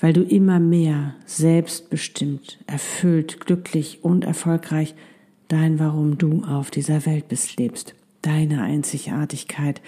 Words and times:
weil 0.00 0.12
du 0.12 0.22
immer 0.22 0.60
mehr 0.60 1.14
selbstbestimmt, 1.26 2.58
erfüllt, 2.66 3.40
glücklich 3.40 4.00
und 4.02 4.24
erfolgreich 4.24 4.94
dein 5.48 5.78
Warum 5.78 6.18
du 6.18 6.44
auf 6.44 6.70
dieser 6.70 7.06
Welt 7.06 7.28
bist 7.28 7.58
lebst, 7.58 7.94
deine 8.22 8.62
Einzigartigkeit, 8.62 9.80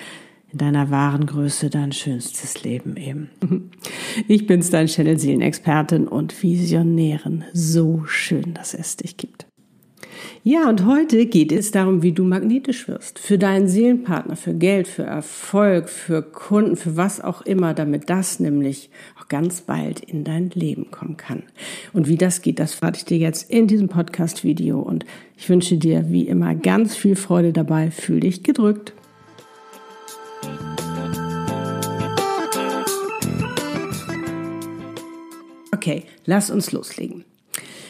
in 0.53 0.59
deiner 0.59 0.91
wahren 0.91 1.27
Größe 1.27 1.71
dein 1.71 1.93
schönstes 1.93 2.63
Leben 2.63 2.97
eben. 2.97 3.31
Ich 4.29 4.47
bin's, 4.47 4.71
dein 4.71 4.87
Channel 4.87 5.19
Seelenexpertin 5.19 6.09
und 6.09 6.43
Visionärin. 6.43 7.45
So 7.53 8.05
schön, 8.07 8.55
dass 8.55 8.73
es 8.73 8.97
dich 8.97 9.19
gibt. 9.19 9.47
Ja, 10.43 10.69
und 10.69 10.87
heute 10.87 11.27
geht 11.27 11.53
es 11.53 11.71
darum, 11.71 12.03
wie 12.03 12.13
du 12.13 12.25
magnetisch 12.25 12.89
wirst. 12.89 13.19
Für 13.19 13.37
deinen 13.37 13.69
Seelenpartner, 13.69 14.37
für 14.37 14.55
Geld, 14.55 14.89
für 14.89 15.03
Erfolg, 15.03 15.89
für 15.89 16.23
Kunden, 16.23 16.77
für 16.77 16.97
was 16.97 17.21
auch 17.21 17.43
immer, 17.43 17.75
damit 17.75 18.09
das 18.09 18.41
nämlich 18.41 18.91
ganz 19.29 19.61
bald 19.61 20.01
in 20.01 20.25
dein 20.25 20.51
Leben 20.51 20.91
kommen 20.91 21.17
kann. 21.17 21.43
Und 21.93 22.09
wie 22.09 22.17
das 22.17 22.43
geht, 22.43 22.59
das 22.59 22.75
verrate 22.75 22.99
ich 22.99 23.05
dir 23.05 23.19
jetzt 23.19 23.51
in 23.51 23.67
diesem 23.67 23.89
Podcast-Video. 23.89 24.81
Und 24.81 25.05
ich 25.37 25.49
wünsche 25.49 25.77
dir 25.77 26.11
wie 26.11 26.29
immer 26.29 26.55
ganz 26.55 26.97
viel 26.97 27.17
Freude 27.17 27.53
dabei. 27.53 27.91
Fühl 27.91 28.21
dich 28.21 28.43
gedrückt. 28.43 28.93
Okay, 35.73 36.05
lass 36.25 36.51
uns 36.51 36.73
loslegen. 36.73 37.25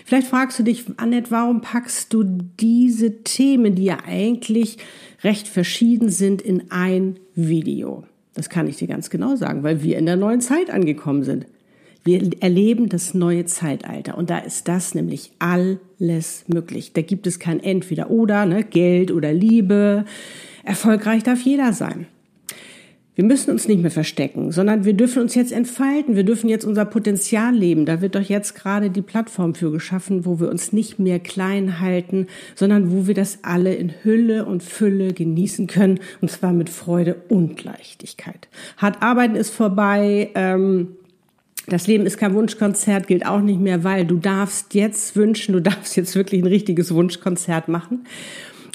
Vielleicht 0.04 0.28
fragst 0.28 0.58
du 0.58 0.62
dich, 0.62 0.84
Annette, 0.98 1.30
warum 1.30 1.62
packst 1.62 2.12
du 2.12 2.22
diese 2.22 3.24
Themen, 3.24 3.74
die 3.74 3.84
ja 3.84 3.98
eigentlich 4.06 4.78
recht 5.24 5.48
verschieden 5.48 6.10
sind, 6.10 6.42
in 6.42 6.70
ein 6.70 7.18
Video? 7.34 8.04
Das 8.36 8.50
kann 8.50 8.68
ich 8.68 8.76
dir 8.76 8.86
ganz 8.86 9.10
genau 9.10 9.34
sagen, 9.34 9.62
weil 9.62 9.82
wir 9.82 9.98
in 9.98 10.06
der 10.06 10.16
neuen 10.16 10.40
Zeit 10.40 10.70
angekommen 10.70 11.24
sind. 11.24 11.46
Wir 12.04 12.30
erleben 12.40 12.88
das 12.88 13.14
neue 13.14 13.46
Zeitalter 13.46 14.16
und 14.16 14.30
da 14.30 14.38
ist 14.38 14.68
das 14.68 14.94
nämlich 14.94 15.32
alles 15.40 16.44
möglich. 16.46 16.92
Da 16.92 17.02
gibt 17.02 17.26
es 17.26 17.40
kein 17.40 17.60
Entweder 17.60 18.10
oder, 18.10 18.46
ne? 18.46 18.62
Geld 18.62 19.10
oder 19.10 19.32
Liebe. 19.32 20.04
Erfolgreich 20.62 21.24
darf 21.24 21.40
jeder 21.40 21.72
sein. 21.72 22.06
Wir 23.16 23.24
müssen 23.24 23.50
uns 23.50 23.66
nicht 23.66 23.80
mehr 23.80 23.90
verstecken, 23.90 24.52
sondern 24.52 24.84
wir 24.84 24.92
dürfen 24.92 25.22
uns 25.22 25.34
jetzt 25.34 25.50
entfalten. 25.50 26.16
Wir 26.16 26.22
dürfen 26.22 26.50
jetzt 26.50 26.66
unser 26.66 26.84
Potenzial 26.84 27.54
leben. 27.54 27.86
Da 27.86 28.02
wird 28.02 28.14
doch 28.14 28.20
jetzt 28.20 28.54
gerade 28.54 28.90
die 28.90 29.00
Plattform 29.00 29.54
für 29.54 29.72
geschaffen, 29.72 30.26
wo 30.26 30.38
wir 30.38 30.50
uns 30.50 30.74
nicht 30.74 30.98
mehr 30.98 31.18
klein 31.18 31.80
halten, 31.80 32.26
sondern 32.54 32.92
wo 32.92 33.06
wir 33.06 33.14
das 33.14 33.38
alle 33.40 33.74
in 33.74 33.94
Hülle 34.02 34.44
und 34.44 34.62
Fülle 34.62 35.14
genießen 35.14 35.66
können. 35.66 35.98
Und 36.20 36.30
zwar 36.30 36.52
mit 36.52 36.68
Freude 36.68 37.16
und 37.30 37.64
Leichtigkeit. 37.64 38.48
Hart 38.76 39.02
arbeiten 39.02 39.34
ist 39.34 39.48
vorbei. 39.48 40.30
Ähm, 40.34 40.88
das 41.68 41.86
Leben 41.86 42.04
ist 42.04 42.18
kein 42.18 42.34
Wunschkonzert, 42.34 43.06
gilt 43.06 43.24
auch 43.24 43.40
nicht 43.40 43.60
mehr, 43.60 43.82
weil 43.82 44.04
du 44.04 44.18
darfst 44.18 44.74
jetzt 44.74 45.16
wünschen, 45.16 45.54
du 45.54 45.62
darfst 45.62 45.96
jetzt 45.96 46.14
wirklich 46.16 46.42
ein 46.42 46.48
richtiges 46.48 46.92
Wunschkonzert 46.92 47.68
machen. 47.68 48.04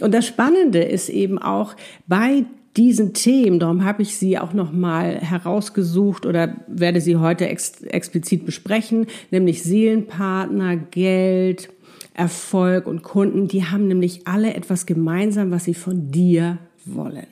Und 0.01 0.15
das 0.15 0.25
Spannende 0.25 0.81
ist 0.81 1.09
eben 1.09 1.37
auch 1.37 1.75
bei 2.07 2.45
diesen 2.77 3.13
Themen, 3.13 3.59
darum 3.59 3.83
habe 3.83 4.01
ich 4.01 4.15
sie 4.15 4.37
auch 4.39 4.53
nochmal 4.53 5.19
herausgesucht 5.19 6.25
oder 6.25 6.55
werde 6.67 7.01
sie 7.01 7.17
heute 7.17 7.47
ex 7.47 7.81
explizit 7.83 8.45
besprechen, 8.45 9.07
nämlich 9.29 9.63
Seelenpartner, 9.63 10.77
Geld, 10.77 11.69
Erfolg 12.13 12.87
und 12.87 13.03
Kunden, 13.03 13.47
die 13.47 13.65
haben 13.65 13.87
nämlich 13.87 14.27
alle 14.27 14.53
etwas 14.53 14.85
gemeinsam, 14.85 15.51
was 15.51 15.65
sie 15.65 15.73
von 15.73 16.11
dir 16.11 16.59
wollen. 16.85 17.27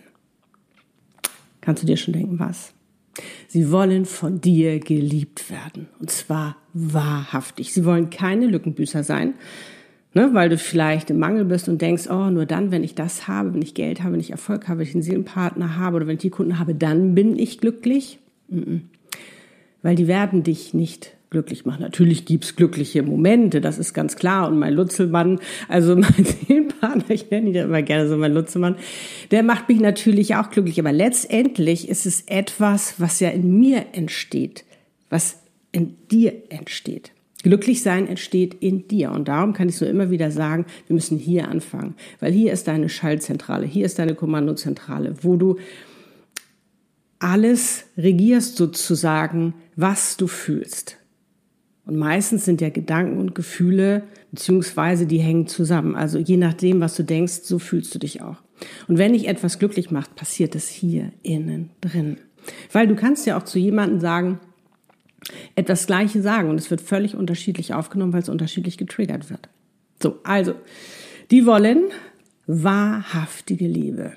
Kannst 1.62 1.84
du 1.84 1.88
dir 1.88 1.98
schon 1.98 2.14
denken, 2.14 2.40
was? 2.40 2.74
Sie 3.48 3.72
wollen 3.72 4.06
von 4.06 4.40
dir 4.42 4.80
geliebt 4.80 5.50
werden. 5.50 5.88
Und 6.00 6.10
zwar 6.10 6.56
wahrhaftig. 6.74 7.74
Sie 7.74 7.84
wollen 7.84 8.10
keine 8.10 8.48
Lückenbüßer 8.48 9.04
sein, 9.04 9.34
Ne, 10.16 10.34
weil 10.34 10.50
du 10.50 10.58
vielleicht 10.58 11.12
im 11.12 11.20
Mangel 11.20 11.46
bist 11.46 11.70
und 11.70 11.84
denkst, 11.84 12.09
oh, 12.09 12.31
nur 12.31 12.47
dann, 12.47 12.72
wenn 12.72 12.84
ich 12.84 12.96
das 12.96 13.28
habe, 13.28 13.53
wenn 13.53 13.62
ich 13.62 13.75
Geld 13.75 14.02
habe, 14.02 14.14
wenn 14.14 14.20
ich 14.20 14.31
Erfolg 14.31 14.68
habe, 14.68 14.80
wenn 14.80 14.88
ich 14.88 14.96
einen 14.96 15.03
Seelenpartner 15.03 15.78
habe 15.78 15.97
oder 15.97 16.08
wenn 16.08 16.16
ich 16.16 16.22
die 16.22 16.31
Kunden 16.31 16.58
habe, 16.58 16.74
dann 16.74 17.14
bin 17.14 17.38
ich 17.38 17.59
glücklich. 17.59 18.18
Weil 19.84 19.96
die 19.96 20.08
werden 20.08 20.42
dich 20.42 20.74
nicht 20.74 21.16
glücklich 21.30 21.66
machen. 21.66 21.81
Natürlich 21.81 22.25
gibt's 22.25 22.56
glückliche 22.56 23.03
Momente, 23.03 23.62
das 23.62 23.78
ist 23.78 23.94
ganz 23.94 24.16
klar. 24.16 24.47
Und 24.47 24.58
mein 24.58 24.74
Lutzelmann, 24.74 25.40
also 25.68 25.96
mein 25.96 26.26
Seelenpartner, 26.26 27.12
ich 27.12 27.30
nenne 27.30 27.50
ihn 27.50 27.53
ja 27.53 27.64
immer 27.66 27.84
gerne 27.84 28.09
so 28.09 28.18
mein 28.18 28.34
Lutzelmann, 28.34 28.78
der 29.30 29.44
macht 29.44 29.70
mich 29.70 29.80
natürlich 29.80 30.36
auch 30.36 30.50
glücklich. 30.50 30.80
Aber 30.80 30.91
letztendlich 30.91 31.88
ist 31.88 32.08
es 32.08 32.22
etwas, 32.22 32.96
was 32.97 33.20
ja 33.20 33.30
in 33.30 33.59
mir 33.59 33.86
entsteht, 33.94 34.66
was 35.09 35.38
in 35.72 35.96
dir 36.09 36.34
entsteht. 36.50 37.12
Glücklich 37.42 37.84
sein 37.84 38.08
entsteht 38.08 38.56
in 38.56 38.88
dir. 38.88 39.12
Und 39.12 39.30
darum 39.30 39.54
kann 39.54 39.70
ich 39.70 39.78
so 39.78 39.86
immer 39.86 40.12
wieder 40.12 40.30
sagen, 40.30 40.66
wir 40.88 40.94
müssen 40.94 41.18
hier 41.18 41.48
anfangen. 41.48 41.96
Weil 42.20 42.34
hier 42.34 42.52
ist 42.52 42.68
deine 42.68 42.90
Schaltzentrale, 42.90 43.66
hier 43.66 43.86
ist 43.86 43.98
deine 43.98 44.14
Kommandozentrale, 44.14 45.16
wo 45.22 45.38
du 45.38 45.58
alles 47.20 47.86
regierst 47.98 48.58
sozusagen, 48.58 49.54
was 49.76 50.18
du 50.18 50.28
fühlst. 50.28 50.98
Und 51.86 51.98
meistens 51.98 52.46
sind 52.46 52.62
ja 52.62 52.70
Gedanken 52.70 53.18
und 53.18 53.36
Gefühle, 53.36 54.04
beziehungsweise 54.32 55.06
die 55.08 55.20
hängen 55.20 55.48
zusammen. 55.48 55.96
Also 55.96 56.20
je 56.20 56.38
nachdem, 56.38 56.82
was 56.82 56.96
du 56.96 57.04
denkst, 57.04 57.42
so 57.44 57.58
fühlst 57.58 57.96
du 57.96 58.00
dich 58.00 58.22
auch. 58.22 58.38
Und 58.88 58.98
wenn 58.98 59.14
dich 59.14 59.28
etwas 59.28 59.60
glücklich 59.60 59.92
macht, 59.92 60.16
passiert 60.16 60.56
es 60.56 60.68
hier 60.68 61.12
innen 61.24 61.72
drin. 61.82 62.18
Weil 62.72 62.88
du 62.88 62.96
kannst 62.96 63.26
ja 63.26 63.38
auch 63.38 63.44
zu 63.44 63.60
jemandem 63.60 64.00
sagen, 64.00 64.40
etwas 65.56 65.88
Gleiche 65.88 66.22
sagen 66.22 66.50
und 66.50 66.57
es 66.59 66.72
wird 66.72 66.81
völlig 66.81 67.16
unterschiedlich 67.16 67.74
aufgenommen, 67.74 68.13
weil 68.13 68.22
es 68.22 68.30
unterschiedlich 68.30 68.78
getriggert 68.78 69.30
wird. 69.30 69.50
So, 70.02 70.19
also, 70.24 70.53
die 71.31 71.46
wollen 71.46 71.85
wahrhaftige 72.47 73.68
Liebe. 73.68 74.13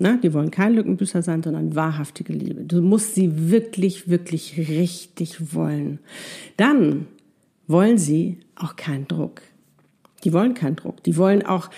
Na, 0.00 0.16
die 0.16 0.32
wollen 0.32 0.50
kein 0.50 0.74
Lückenbüßer 0.74 1.22
sein, 1.22 1.42
sondern 1.42 1.74
wahrhaftige 1.74 2.32
Liebe. 2.32 2.64
Du 2.64 2.80
musst 2.82 3.14
sie 3.14 3.50
wirklich, 3.50 4.08
wirklich 4.08 4.56
richtig 4.58 5.54
wollen. 5.54 5.98
Dann 6.56 7.06
wollen 7.66 7.98
sie 7.98 8.40
auch 8.56 8.76
keinen 8.76 9.06
Druck. 9.06 9.42
Die 10.24 10.32
wollen 10.32 10.54
keinen 10.54 10.76
Druck. 10.76 11.02
Die 11.04 11.16
wollen 11.16 11.44
auch 11.44 11.70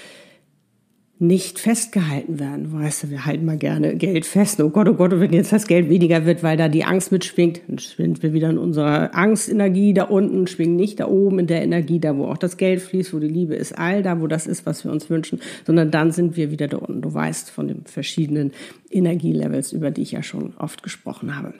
nicht 1.21 1.61
festgehalten 1.61 2.41
werden. 2.41 2.73
Weißt 2.73 3.05
du, 3.05 3.11
wir 3.11 3.25
halten 3.25 3.45
mal 3.45 3.57
gerne 3.57 3.95
Geld 3.97 4.27
fest. 4.27 4.61
Oh 4.61 4.71
Gott, 4.71 4.89
oh 4.89 4.95
Gott, 4.95 5.13
wenn 5.13 5.33
jetzt 5.33 5.53
das 5.53 5.69
Geld 5.69 5.89
weniger 5.89 6.27
wird, 6.27 6.43
weil 6.43 6.57
da 6.57 6.69
die 6.69 6.85
Angst 6.85 7.13
mitschwingt, 7.13 7.63
dann 7.69 7.79
schwingen 7.79 8.21
wir 8.21 8.33
wieder 8.33 8.51
in 8.51 8.59
unserer 8.59 9.15
Angstenergie 9.15 9.95
da 9.95 10.05
unten, 10.05 10.49
schwingen 10.49 10.75
nicht 10.75 10.99
da 10.99 11.07
oben 11.07 11.39
in 11.39 11.47
der 11.47 11.63
Energie, 11.63 12.01
da 12.01 12.17
wo 12.17 12.27
auch 12.27 12.37
das 12.37 12.57
Geld 12.57 12.83
fließt, 12.83 13.15
wo 13.15 13.21
die 13.21 13.29
Liebe 13.29 13.55
ist, 13.55 13.79
all 13.79 14.03
da, 14.03 14.21
wo 14.21 14.27
das 14.27 14.49
ist, 14.49 14.67
was 14.67 14.85
wir 14.85 14.91
uns 14.91 15.09
wünschen, 15.09 15.41
sondern 15.65 15.93
dann 15.93 16.11
sind 16.11 16.37
wir 16.37 16.51
wieder 16.51 16.67
da 16.67 16.79
unten. 16.79 17.01
Du 17.01 17.15
weißt 17.15 17.49
von 17.49 17.69
den 17.69 17.85
verschiedenen 17.85 18.53
Energielevels, 18.91 19.73
über 19.73 19.93
die 19.93 20.03
ich 20.03 20.13
ja 20.13 20.23
schon 20.25 20.55
oft 20.59 20.83
gesprochen 20.83 21.37
habe. 21.37 21.55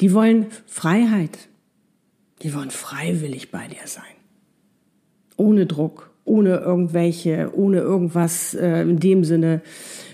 Die 0.00 0.12
wollen 0.12 0.46
Freiheit. 0.66 1.48
Die 2.42 2.54
wollen 2.54 2.70
freiwillig 2.70 3.50
bei 3.50 3.66
dir 3.66 3.86
sein. 3.86 4.04
Ohne 5.36 5.66
Druck, 5.66 6.11
ohne 6.24 6.56
irgendwelche, 6.58 7.50
ohne 7.54 7.78
irgendwas 7.78 8.54
äh, 8.54 8.82
in 8.82 9.00
dem 9.00 9.24
Sinne 9.24 9.60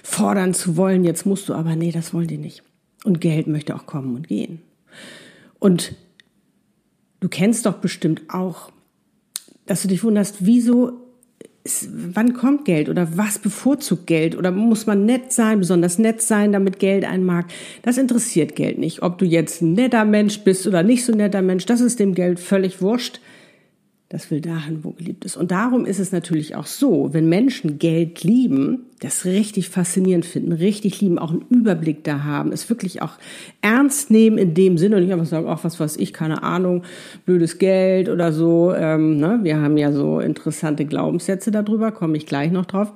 fordern 0.03 0.55
zu 0.55 0.77
wollen. 0.77 1.05
Jetzt 1.05 1.27
musst 1.27 1.49
du 1.49 1.55
aber, 1.55 1.77
nee, 1.77 1.93
das 1.93 2.15
wollen 2.15 2.29
die 2.29 2.39
nicht. 2.39 2.63
Und 3.05 3.21
Geld 3.21 3.47
möchte 3.47 3.75
auch 3.75 3.87
kommen 3.87 4.17
und 4.17 4.29
gehen. 4.29 4.61
Und 5.59 5.95
du 7.21 7.29
kennst 7.29 7.67
doch 7.67 7.75
bestimmt 7.75 8.23
auch, 8.29 8.71
dass 9.67 9.83
du 9.83 9.89
dich 9.89 10.03
wunderst, 10.03 10.37
wieso, 10.41 10.93
ist, 11.63 11.91
wann 12.15 12.33
kommt 12.33 12.65
Geld 12.65 12.89
oder 12.89 13.17
was 13.17 13.39
bevorzugt 13.39 14.07
Geld 14.07 14.37
oder 14.37 14.51
muss 14.51 14.87
man 14.87 15.05
nett 15.05 15.33
sein, 15.33 15.59
besonders 15.59 15.99
nett 15.99 16.23
sein, 16.23 16.53
damit 16.53 16.79
Geld 16.79 17.05
einen 17.05 17.25
mag. 17.25 17.47
Das 17.83 17.99
interessiert 17.99 18.57
Geld 18.57 18.79
nicht. 18.79 19.03
Ob 19.03 19.19
du 19.19 19.27
jetzt 19.27 19.61
ein 19.61 19.75
netter 19.75 20.05
Mensch 20.05 20.41
bist 20.41 20.67
oder 20.67 20.83
nicht 20.83 21.05
so 21.05 21.13
netter 21.13 21.43
Mensch, 21.43 21.67
das 21.67 21.81
ist 21.81 22.01
dem 22.01 22.15
Geld 22.15 22.41
völlig 22.41 22.81
wurscht. 22.81 23.21
Das 24.11 24.31
will 24.31 24.41
dahin, 24.41 24.85
wo 24.85 24.93
geliebt 24.93 25.27
ist. 25.27 25.37
Und 25.37 25.51
darum 25.51 25.85
ist 25.85 25.99
es 25.99 26.13
natürlich 26.13 26.57
auch 26.57 26.65
so, 26.65 27.13
wenn 27.13 27.29
Menschen 27.29 27.79
Geld 27.79 28.25
lieben, 28.25 28.87
das 29.01 29.27
richtig 29.27 29.69
faszinierend 29.69 30.25
finden, 30.25 30.53
richtig 30.53 31.03
lieben, 31.03 31.19
auch 31.19 31.31
einen 31.31 31.45
Überblick 31.51 32.05
da 32.05 32.25
haben, 32.25 32.51
es 32.51 32.71
wirklich 32.71 33.03
auch 33.03 33.19
ernst 33.61 34.11
nehmen 34.11 34.39
in 34.39 34.55
dem 34.55 34.79
Sinne 34.79 34.97
und 34.97 35.03
nicht 35.03 35.13
einfach 35.13 35.27
sagen, 35.27 35.47
ach, 35.47 35.63
was 35.63 35.79
weiß 35.79 35.99
ich, 35.99 36.15
keine 36.15 36.43
Ahnung, 36.43 36.85
blödes 37.27 37.59
Geld 37.59 38.09
oder 38.09 38.33
so. 38.33 38.73
Ähm, 38.73 39.19
ne? 39.19 39.41
Wir 39.43 39.61
haben 39.61 39.77
ja 39.77 39.93
so 39.93 40.21
interessante 40.21 40.87
Glaubenssätze 40.87 41.51
darüber, 41.51 41.93
komme 41.93 42.17
ich 42.17 42.25
gleich 42.25 42.51
noch 42.51 42.65
drauf. 42.65 42.91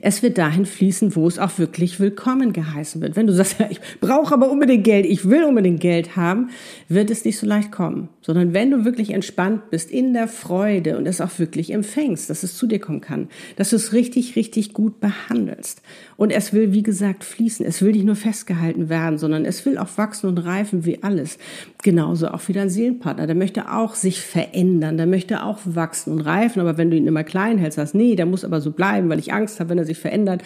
Es 0.00 0.22
wird 0.22 0.38
dahin 0.38 0.66
fließen, 0.66 1.16
wo 1.16 1.26
es 1.28 1.38
auch 1.38 1.58
wirklich 1.58 2.00
willkommen 2.00 2.52
geheißen 2.52 3.00
wird. 3.00 3.16
Wenn 3.16 3.26
du 3.26 3.34
sagst, 3.34 3.56
ich 3.70 3.80
brauche 4.00 4.32
aber 4.32 4.50
unbedingt 4.50 4.84
Geld, 4.84 5.04
ich 5.04 5.28
will 5.28 5.44
unbedingt 5.44 5.80
Geld 5.80 6.16
haben, 6.16 6.48
wird 6.88 7.10
es 7.10 7.24
nicht 7.24 7.38
so 7.38 7.46
leicht 7.46 7.72
kommen. 7.72 8.08
Sondern 8.28 8.52
wenn 8.52 8.70
du 8.70 8.84
wirklich 8.84 9.14
entspannt 9.14 9.70
bist 9.70 9.90
in 9.90 10.12
der 10.12 10.28
Freude 10.28 10.98
und 10.98 11.06
es 11.06 11.22
auch 11.22 11.38
wirklich 11.38 11.72
empfängst, 11.72 12.28
dass 12.28 12.42
es 12.42 12.58
zu 12.58 12.66
dir 12.66 12.78
kommen 12.78 13.00
kann, 13.00 13.28
dass 13.56 13.70
du 13.70 13.76
es 13.76 13.94
richtig, 13.94 14.36
richtig 14.36 14.74
gut 14.74 15.00
behandelst. 15.00 15.80
Und 16.18 16.30
es 16.30 16.52
will, 16.52 16.74
wie 16.74 16.82
gesagt, 16.82 17.24
fließen. 17.24 17.64
Es 17.64 17.80
will 17.80 17.92
nicht 17.92 18.04
nur 18.04 18.16
festgehalten 18.16 18.90
werden, 18.90 19.16
sondern 19.16 19.46
es 19.46 19.64
will 19.64 19.78
auch 19.78 19.96
wachsen 19.96 20.28
und 20.28 20.36
reifen 20.44 20.84
wie 20.84 21.02
alles. 21.02 21.38
Genauso 21.82 22.28
auch 22.28 22.46
wie 22.48 22.52
dein 22.52 22.68
Seelenpartner. 22.68 23.26
Der 23.26 23.34
möchte 23.34 23.72
auch 23.72 23.94
sich 23.94 24.20
verändern, 24.20 24.98
der 24.98 25.06
möchte 25.06 25.42
auch 25.42 25.60
wachsen 25.64 26.12
und 26.12 26.20
reifen. 26.20 26.60
Aber 26.60 26.76
wenn 26.76 26.90
du 26.90 26.98
ihn 26.98 27.06
immer 27.06 27.24
klein 27.24 27.56
hältst, 27.56 27.76
sagst, 27.76 27.94
nee, 27.94 28.14
der 28.14 28.26
muss 28.26 28.44
aber 28.44 28.60
so 28.60 28.72
bleiben, 28.72 29.08
weil 29.08 29.20
ich 29.20 29.32
Angst 29.32 29.58
habe, 29.58 29.70
wenn 29.70 29.78
er 29.78 29.86
sich 29.86 29.98
verändert, 29.98 30.42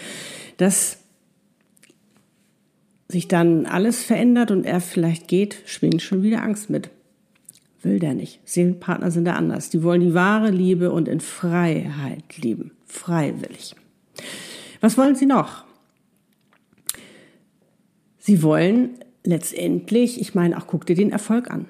dass 0.57 0.99
sich 3.09 3.27
dann 3.27 3.67
alles 3.67 4.05
verändert 4.05 4.53
und 4.53 4.67
er 4.67 4.81
vielleicht 4.81 5.27
geht, 5.27 5.57
schwingt 5.67 6.01
schon 6.01 6.23
wieder 6.23 6.45
Angst 6.45 6.71
mit. 6.71 6.91
Will 7.83 7.99
der 7.99 8.15
nicht. 8.15 8.41
Seelenpartner 8.45 9.11
sind 9.11 9.25
da 9.25 9.35
anders. 9.35 9.71
Die 9.71 9.83
wollen 9.83 10.01
die 10.01 10.15
wahre 10.15 10.51
Liebe 10.51 10.93
und 10.93 11.09
in 11.09 11.21
Freiheit 11.21 12.39
lieben. 12.39 12.73
Freiwillig. 12.87 13.75
Was 14.81 14.97
wollen 14.97 15.17
sie 15.17 15.27
noch? 15.27 15.65
Sie 18.19 18.43
wollen 18.43 18.91
letztendlich, 19.25 20.21
ich 20.21 20.35
meine, 20.35 20.57
auch 20.57 20.67
guck 20.69 20.87
dir 20.87 20.95
den 20.95 21.11
Erfolg 21.11 21.51
an. 21.51 21.67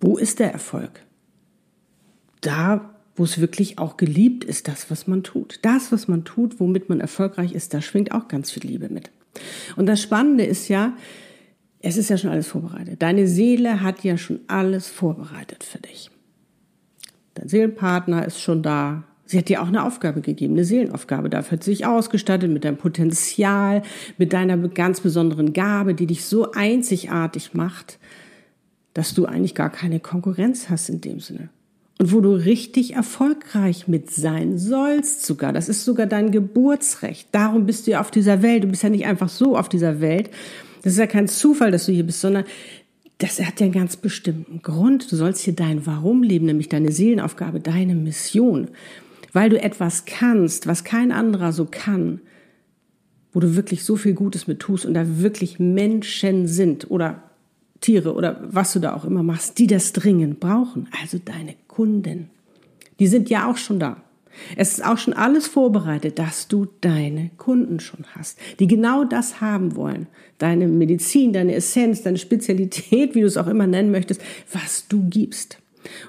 Wo 0.00 0.16
ist 0.16 0.40
der 0.40 0.52
Erfolg? 0.52 1.02
Da, 2.40 2.94
wo 3.14 3.24
es 3.24 3.40
wirklich 3.40 3.78
auch 3.78 3.96
geliebt 3.96 4.44
ist, 4.44 4.68
das, 4.68 4.90
was 4.90 5.06
man 5.06 5.22
tut. 5.22 5.60
Das, 5.62 5.92
was 5.92 6.08
man 6.08 6.24
tut, 6.24 6.58
womit 6.58 6.88
man 6.88 7.00
erfolgreich 7.00 7.52
ist, 7.52 7.72
da 7.72 7.80
schwingt 7.80 8.12
auch 8.12 8.28
ganz 8.28 8.50
viel 8.50 8.64
Liebe 8.64 8.88
mit. 8.88 9.10
Und 9.76 9.86
das 9.86 10.02
Spannende 10.02 10.44
ist 10.44 10.68
ja, 10.68 10.92
es 11.86 11.96
ist 11.96 12.10
ja 12.10 12.18
schon 12.18 12.30
alles 12.30 12.48
vorbereitet. 12.48 13.00
Deine 13.00 13.28
Seele 13.28 13.80
hat 13.80 14.02
ja 14.02 14.16
schon 14.18 14.40
alles 14.48 14.88
vorbereitet 14.88 15.62
für 15.62 15.78
dich. 15.78 16.10
Dein 17.34 17.48
Seelenpartner 17.48 18.26
ist 18.26 18.40
schon 18.40 18.62
da. 18.62 19.04
Sie 19.24 19.38
hat 19.38 19.48
dir 19.48 19.62
auch 19.62 19.68
eine 19.68 19.84
Aufgabe 19.84 20.20
gegeben, 20.20 20.54
eine 20.54 20.64
Seelenaufgabe. 20.64 21.30
Dafür 21.30 21.58
hat 21.58 21.64
sie 21.64 21.72
sich 21.72 21.86
ausgestattet 21.86 22.50
mit 22.50 22.64
deinem 22.64 22.76
Potenzial, 22.76 23.82
mit 24.18 24.32
deiner 24.32 24.56
ganz 24.68 25.00
besonderen 25.00 25.52
Gabe, 25.52 25.94
die 25.94 26.06
dich 26.06 26.24
so 26.24 26.50
einzigartig 26.52 27.54
macht, 27.54 27.98
dass 28.94 29.14
du 29.14 29.26
eigentlich 29.26 29.54
gar 29.54 29.70
keine 29.70 30.00
Konkurrenz 30.00 30.68
hast 30.68 30.88
in 30.88 31.00
dem 31.00 31.20
Sinne 31.20 31.50
und 31.98 32.12
wo 32.12 32.20
du 32.20 32.32
richtig 32.32 32.94
erfolgreich 32.94 33.88
mit 33.88 34.10
sein 34.10 34.58
sollst 34.58 35.24
sogar. 35.24 35.52
Das 35.52 35.68
ist 35.68 35.84
sogar 35.84 36.06
dein 36.06 36.30
Geburtsrecht. 36.30 37.28
Darum 37.32 37.66
bist 37.66 37.86
du 37.86 37.92
ja 37.92 38.00
auf 38.00 38.10
dieser 38.10 38.42
Welt. 38.42 38.64
Du 38.64 38.68
bist 38.68 38.82
ja 38.82 38.90
nicht 38.90 39.06
einfach 39.06 39.28
so 39.28 39.56
auf 39.56 39.68
dieser 39.68 40.00
Welt. 40.00 40.30
Das 40.86 40.92
ist 40.92 41.00
ja 41.00 41.08
kein 41.08 41.26
Zufall, 41.26 41.72
dass 41.72 41.86
du 41.86 41.92
hier 41.92 42.06
bist, 42.06 42.20
sondern 42.20 42.44
das 43.18 43.44
hat 43.44 43.58
ja 43.58 43.64
einen 43.64 43.72
ganz 43.72 43.96
bestimmten 43.96 44.62
Grund. 44.62 45.10
Du 45.10 45.16
sollst 45.16 45.42
hier 45.42 45.52
dein 45.52 45.84
Warum 45.84 46.22
leben, 46.22 46.46
nämlich 46.46 46.68
deine 46.68 46.92
Seelenaufgabe, 46.92 47.58
deine 47.58 47.96
Mission. 47.96 48.68
Weil 49.32 49.50
du 49.50 49.60
etwas 49.60 50.04
kannst, 50.04 50.68
was 50.68 50.84
kein 50.84 51.10
anderer 51.10 51.52
so 51.52 51.66
kann, 51.68 52.20
wo 53.32 53.40
du 53.40 53.56
wirklich 53.56 53.82
so 53.82 53.96
viel 53.96 54.14
Gutes 54.14 54.46
mit 54.46 54.60
tust 54.60 54.86
und 54.86 54.94
da 54.94 55.18
wirklich 55.18 55.58
Menschen 55.58 56.46
sind 56.46 56.88
oder 56.88 57.20
Tiere 57.80 58.14
oder 58.14 58.40
was 58.48 58.72
du 58.72 58.78
da 58.78 58.94
auch 58.94 59.04
immer 59.04 59.24
machst, 59.24 59.58
die 59.58 59.66
das 59.66 59.92
dringend 59.92 60.38
brauchen. 60.38 60.86
Also 61.02 61.18
deine 61.18 61.56
Kunden. 61.66 62.30
Die 63.00 63.08
sind 63.08 63.28
ja 63.28 63.50
auch 63.50 63.56
schon 63.56 63.80
da. 63.80 64.04
Es 64.56 64.72
ist 64.72 64.84
auch 64.84 64.98
schon 64.98 65.14
alles 65.14 65.46
vorbereitet, 65.46 66.18
dass 66.18 66.48
du 66.48 66.66
deine 66.80 67.30
Kunden 67.36 67.80
schon 67.80 68.04
hast, 68.14 68.38
die 68.58 68.66
genau 68.66 69.04
das 69.04 69.40
haben 69.40 69.76
wollen. 69.76 70.06
Deine 70.38 70.68
Medizin, 70.68 71.32
deine 71.32 71.54
Essenz, 71.54 72.02
deine 72.02 72.18
Spezialität, 72.18 73.14
wie 73.14 73.20
du 73.20 73.26
es 73.26 73.36
auch 73.36 73.46
immer 73.46 73.66
nennen 73.66 73.90
möchtest, 73.90 74.20
was 74.52 74.86
du 74.88 75.08
gibst. 75.08 75.58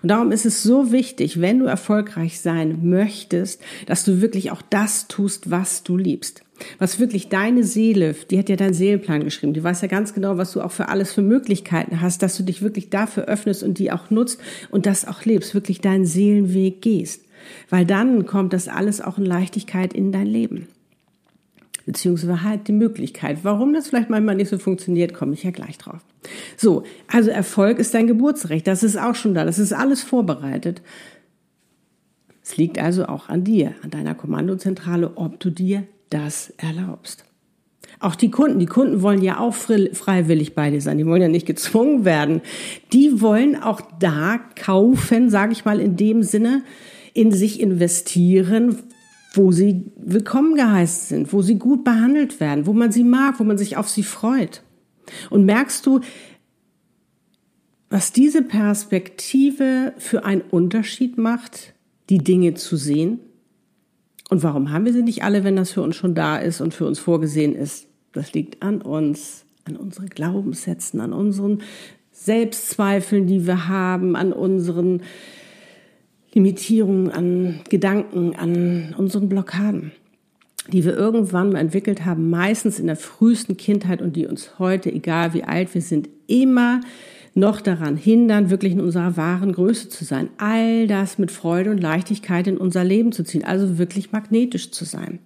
Und 0.01 0.09
darum 0.09 0.31
ist 0.31 0.45
es 0.45 0.63
so 0.63 0.91
wichtig, 0.91 1.39
wenn 1.41 1.59
du 1.59 1.65
erfolgreich 1.65 2.39
sein 2.39 2.89
möchtest, 2.89 3.61
dass 3.85 4.03
du 4.03 4.21
wirklich 4.21 4.51
auch 4.51 4.61
das 4.61 5.07
tust, 5.07 5.51
was 5.51 5.83
du 5.83 5.97
liebst. 5.97 6.43
Was 6.79 6.99
wirklich 6.99 7.29
deine 7.29 7.63
Seele, 7.63 8.15
die 8.31 8.39
hat 8.39 8.49
ja 8.49 8.55
deinen 8.55 8.73
Seelenplan 8.73 9.23
geschrieben, 9.23 9.53
die 9.53 9.63
weiß 9.63 9.81
ja 9.81 9.87
ganz 9.87 10.15
genau, 10.15 10.37
was 10.37 10.53
du 10.53 10.61
auch 10.61 10.71
für 10.71 10.89
alles 10.89 11.13
für 11.13 11.21
Möglichkeiten 11.21 12.01
hast, 12.01 12.23
dass 12.23 12.35
du 12.35 12.41
dich 12.41 12.63
wirklich 12.63 12.89
dafür 12.89 13.25
öffnest 13.25 13.61
und 13.61 13.77
die 13.77 13.91
auch 13.91 14.09
nutzt 14.09 14.39
und 14.71 14.87
das 14.87 15.07
auch 15.07 15.23
lebst, 15.23 15.53
wirklich 15.53 15.81
deinen 15.81 16.05
Seelenweg 16.05 16.81
gehst. 16.81 17.26
Weil 17.69 17.85
dann 17.85 18.25
kommt 18.25 18.53
das 18.53 18.67
alles 18.67 19.01
auch 19.01 19.17
in 19.17 19.25
Leichtigkeit 19.25 19.93
in 19.93 20.11
dein 20.11 20.27
Leben. 20.27 20.67
Beziehungsweise 21.85 22.43
halt 22.43 22.67
die 22.67 22.73
Möglichkeit. 22.73 23.39
Warum 23.43 23.73
das 23.73 23.87
vielleicht 23.87 24.09
manchmal 24.09 24.35
nicht 24.35 24.49
so 24.49 24.57
funktioniert, 24.57 25.13
komme 25.13 25.33
ich 25.33 25.43
ja 25.43 25.51
gleich 25.51 25.77
drauf. 25.77 26.01
So, 26.57 26.83
also 27.07 27.29
Erfolg 27.29 27.79
ist 27.79 27.93
dein 27.93 28.07
Geburtsrecht. 28.07 28.67
Das 28.67 28.83
ist 28.83 28.97
auch 28.97 29.15
schon 29.15 29.33
da. 29.33 29.45
Das 29.45 29.57
ist 29.57 29.71
alles 29.71 30.03
vorbereitet. 30.03 30.81
Es 32.43 32.57
liegt 32.57 32.79
also 32.79 33.05
auch 33.05 33.29
an 33.29 33.43
dir, 33.43 33.73
an 33.83 33.89
deiner 33.89 34.15
Kommandozentrale, 34.15 35.13
ob 35.15 35.39
du 35.39 35.49
dir 35.49 35.83
das 36.09 36.53
erlaubst. 36.57 37.25
Auch 37.99 38.15
die 38.15 38.31
Kunden, 38.31 38.59
die 38.59 38.67
Kunden 38.67 39.01
wollen 39.01 39.21
ja 39.21 39.39
auch 39.39 39.53
freiwillig 39.53 40.53
bei 40.53 40.69
dir 40.69 40.81
sein, 40.81 40.97
die 40.97 41.05
wollen 41.05 41.21
ja 41.21 41.27
nicht 41.27 41.47
gezwungen 41.47 42.05
werden. 42.05 42.41
Die 42.93 43.21
wollen 43.21 43.61
auch 43.61 43.81
da 43.99 44.39
kaufen, 44.55 45.29
sage 45.29 45.51
ich 45.53 45.65
mal 45.65 45.79
in 45.79 45.97
dem 45.97 46.21
Sinne, 46.21 46.63
in 47.17 47.31
sich 47.31 47.59
investieren, 47.59 48.77
wo 49.33 49.51
sie 49.51 49.91
willkommen 49.97 50.55
geheißen 50.55 51.07
sind, 51.07 51.33
wo 51.33 51.41
sie 51.41 51.57
gut 51.57 51.83
behandelt 51.83 52.39
werden, 52.39 52.67
wo 52.67 52.73
man 52.73 52.91
sie 52.91 53.03
mag, 53.03 53.39
wo 53.39 53.43
man 53.43 53.57
sich 53.57 53.75
auf 53.75 53.89
sie 53.89 54.03
freut. 54.03 54.61
Und 55.31 55.45
merkst 55.45 55.83
du, 55.85 56.01
was 57.89 58.11
diese 58.11 58.43
Perspektive 58.43 59.93
für 59.97 60.25
einen 60.25 60.41
Unterschied 60.41 61.17
macht, 61.17 61.73
die 62.09 62.19
Dinge 62.19 62.53
zu 62.53 62.77
sehen? 62.77 63.19
Und 64.29 64.43
warum 64.43 64.71
haben 64.71 64.85
wir 64.85 64.93
sie 64.93 65.01
nicht 65.01 65.23
alle, 65.23 65.43
wenn 65.43 65.55
das 65.55 65.71
für 65.71 65.81
uns 65.81 65.95
schon 65.95 66.13
da 66.13 66.37
ist 66.37 66.61
und 66.61 66.73
für 66.73 66.85
uns 66.85 66.99
vorgesehen 66.99 67.55
ist? 67.55 67.87
Das 68.11 68.33
liegt 68.33 68.61
an 68.61 68.81
uns, 68.81 69.43
an 69.65 69.75
unseren 69.75 70.09
Glaubenssätzen, 70.09 70.99
an 70.99 71.13
unseren 71.13 71.63
Selbstzweifeln, 72.11 73.25
die 73.25 73.47
wir 73.47 73.67
haben, 73.67 74.15
an 74.15 74.33
unseren 74.33 75.01
Limitierungen, 76.33 77.11
an 77.11 77.59
Gedanken, 77.69 78.35
an 78.35 78.93
unseren 78.97 79.29
Blockaden, 79.29 79.91
die 80.71 80.83
wir 80.83 80.95
irgendwann 80.95 81.51
mal 81.51 81.59
entwickelt 81.59 82.05
haben, 82.05 82.29
meistens 82.29 82.79
in 82.79 82.87
der 82.87 82.95
frühesten 82.95 83.57
Kindheit 83.57 84.01
und 84.01 84.15
die 84.15 84.27
uns 84.27 84.59
heute, 84.59 84.91
egal 84.91 85.33
wie 85.33 85.43
alt 85.43 85.73
wir 85.73 85.81
sind, 85.81 86.09
immer 86.27 86.81
noch 87.37 87.61
daran 87.61 87.97
hindern, 87.97 88.49
wirklich 88.49 88.73
in 88.73 88.81
unserer 88.81 89.15
wahren 89.15 89.53
Größe 89.53 89.89
zu 89.89 90.03
sein. 90.03 90.29
All 90.37 90.87
das 90.87 91.19
mit 91.19 91.31
Freude 91.31 91.69
und 91.69 91.79
Leichtigkeit 91.79 92.47
in 92.47 92.57
unser 92.57 92.83
Leben 92.83 93.11
zu 93.11 93.23
ziehen, 93.23 93.43
also 93.43 93.77
wirklich 93.77 94.11
magnetisch 94.11 94.71
zu 94.71 94.85
sein. 94.85 95.19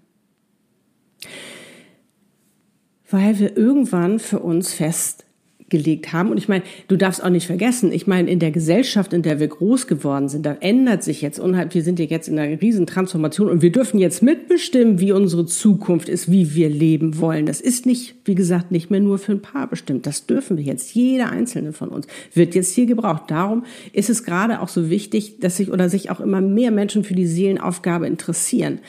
Weil 3.10 3.40
wir 3.40 3.58
irgendwann 3.58 4.20
für 4.20 4.40
uns 4.40 4.74
fest 4.74 5.26
gelegt 5.72 6.14
haben. 6.14 6.30
Und 6.30 6.38
ich 6.38 6.48
meine, 6.48 6.64
du 6.88 6.96
darfst 6.96 7.24
auch 7.24 7.30
nicht 7.30 7.48
vergessen, 7.48 7.92
ich 7.92 8.06
meine, 8.06 8.30
in 8.30 8.38
der 8.38 8.52
Gesellschaft, 8.52 9.14
in 9.14 9.24
der 9.24 9.40
wir 9.40 9.48
groß 9.48 9.88
geworden 9.88 10.30
sind, 10.30 10.46
da 10.46 10.56
ändert 10.60 11.04
sich 11.04 11.24
jetzt 11.24 11.40
unheimlich, 11.40 11.74
wir 11.74 11.84
sind 11.84 11.98
ja 11.98 12.06
jetzt 12.06 12.28
in 12.28 12.38
einer 12.38 12.62
riesen 12.62 12.86
Transformation 12.86 13.50
und 13.50 13.64
wir 13.64 13.72
dürfen 13.72 14.00
jetzt 14.00 14.22
mitbestimmen, 14.22 15.00
wie 15.00 15.12
unsere 15.12 15.48
Zukunft 15.48 16.10
ist, 16.10 16.30
wie 16.30 16.54
wir 16.54 16.70
leben 16.70 17.20
wollen. 17.20 17.48
Das 17.48 17.60
ist 17.62 17.88
nicht, 17.88 18.16
wie 18.26 18.36
gesagt, 18.36 18.72
nicht 18.72 18.92
mehr 18.92 19.00
nur 19.00 19.18
für 19.18 19.32
ein 19.32 19.42
paar 19.42 19.68
bestimmt. 19.68 20.06
Das 20.06 20.28
dürfen 20.28 20.58
wir 20.58 20.64
jetzt. 20.64 20.94
Jeder 20.94 21.32
einzelne 21.32 21.74
von 21.74 21.90
uns 21.90 22.06
wird 22.34 22.54
jetzt 22.54 22.76
hier 22.76 22.86
gebraucht. 22.86 23.24
Darum 23.28 23.64
ist 23.94 24.10
es 24.10 24.24
gerade 24.24 24.62
auch 24.62 24.68
so 24.68 24.90
wichtig, 24.90 25.40
dass 25.40 25.58
sich 25.58 25.72
oder 25.72 25.90
sich 25.90 26.12
auch 26.12 26.20
immer 26.20 26.42
mehr 26.42 26.72
Menschen 26.72 27.04
für 27.04 27.16
die 27.16 27.26
Seelenaufgabe 27.26 28.06
interessieren 28.06 28.80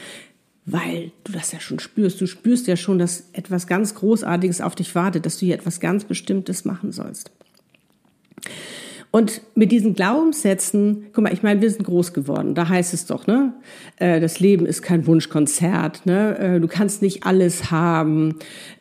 weil 0.64 1.11
du 1.25 1.33
das 1.33 1.52
ja 1.52 1.61
schon 1.61 1.78
spürst. 1.78 2.21
Du 2.21 2.26
spürst 2.26 2.66
ja 2.66 2.76
schon, 2.76 2.99
dass 2.99 3.25
etwas 3.33 3.66
ganz 3.66 3.95
Großartiges 3.95 4.61
auf 4.61 4.75
dich 4.75 4.95
wartet, 4.95 5.26
dass 5.26 5.38
du 5.38 5.47
hier 5.47 5.54
etwas 5.54 5.81
ganz 5.81 6.04
Bestimmtes 6.04 6.64
machen 6.64 6.92
sollst. 6.92 7.31
Und 9.14 9.42
mit 9.54 9.73
diesen 9.73 9.95
Glaubenssätzen, 9.95 11.09
guck 11.12 11.25
mal, 11.25 11.35
ich 11.35 11.42
meine, 11.42 11.61
wir 11.61 11.71
sind 11.71 11.85
groß 11.85 12.14
geworden. 12.14 12.54
Da 12.54 12.71
heißt 12.71 12.95
es 12.95 13.04
doch, 13.04 13.26
ne, 13.26 13.52
äh, 13.99 14.21
das 14.21 14.40
Leben 14.40 14.64
ist 14.64 14.81
kein 14.81 15.07
Wunschkonzert. 15.07 16.07
Ne, 16.07 16.38
äh, 16.38 16.61
du 16.61 16.66
kannst 16.66 17.02
nicht 17.02 17.25
alles 17.25 17.71
haben. 17.71 18.37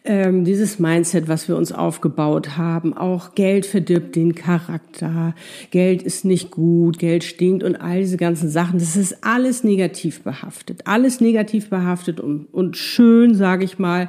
Ähm, 0.05 0.45
dieses 0.45 0.79
Mindset, 0.79 1.27
was 1.27 1.49
wir 1.49 1.57
uns 1.57 1.73
aufgebaut 1.73 2.57
haben, 2.57 2.95
auch 2.95 3.35
Geld 3.35 3.65
verdirbt 3.65 4.15
den 4.15 4.33
Charakter. 4.33 5.35
Geld 5.69 6.01
ist 6.01 6.23
nicht 6.23 6.49
gut, 6.49 6.97
Geld 6.97 7.25
stinkt 7.25 7.61
und 7.61 7.75
all 7.75 7.99
diese 7.99 8.15
ganzen 8.15 8.49
Sachen. 8.49 8.79
Das 8.79 8.95
ist 8.95 9.25
alles 9.25 9.65
negativ 9.65 10.21
behaftet, 10.21 10.87
alles 10.87 11.19
negativ 11.19 11.69
behaftet 11.69 12.21
und, 12.21 12.45
und 12.53 12.77
schön, 12.77 13.35
sage 13.35 13.65
ich 13.65 13.79
mal 13.79 14.07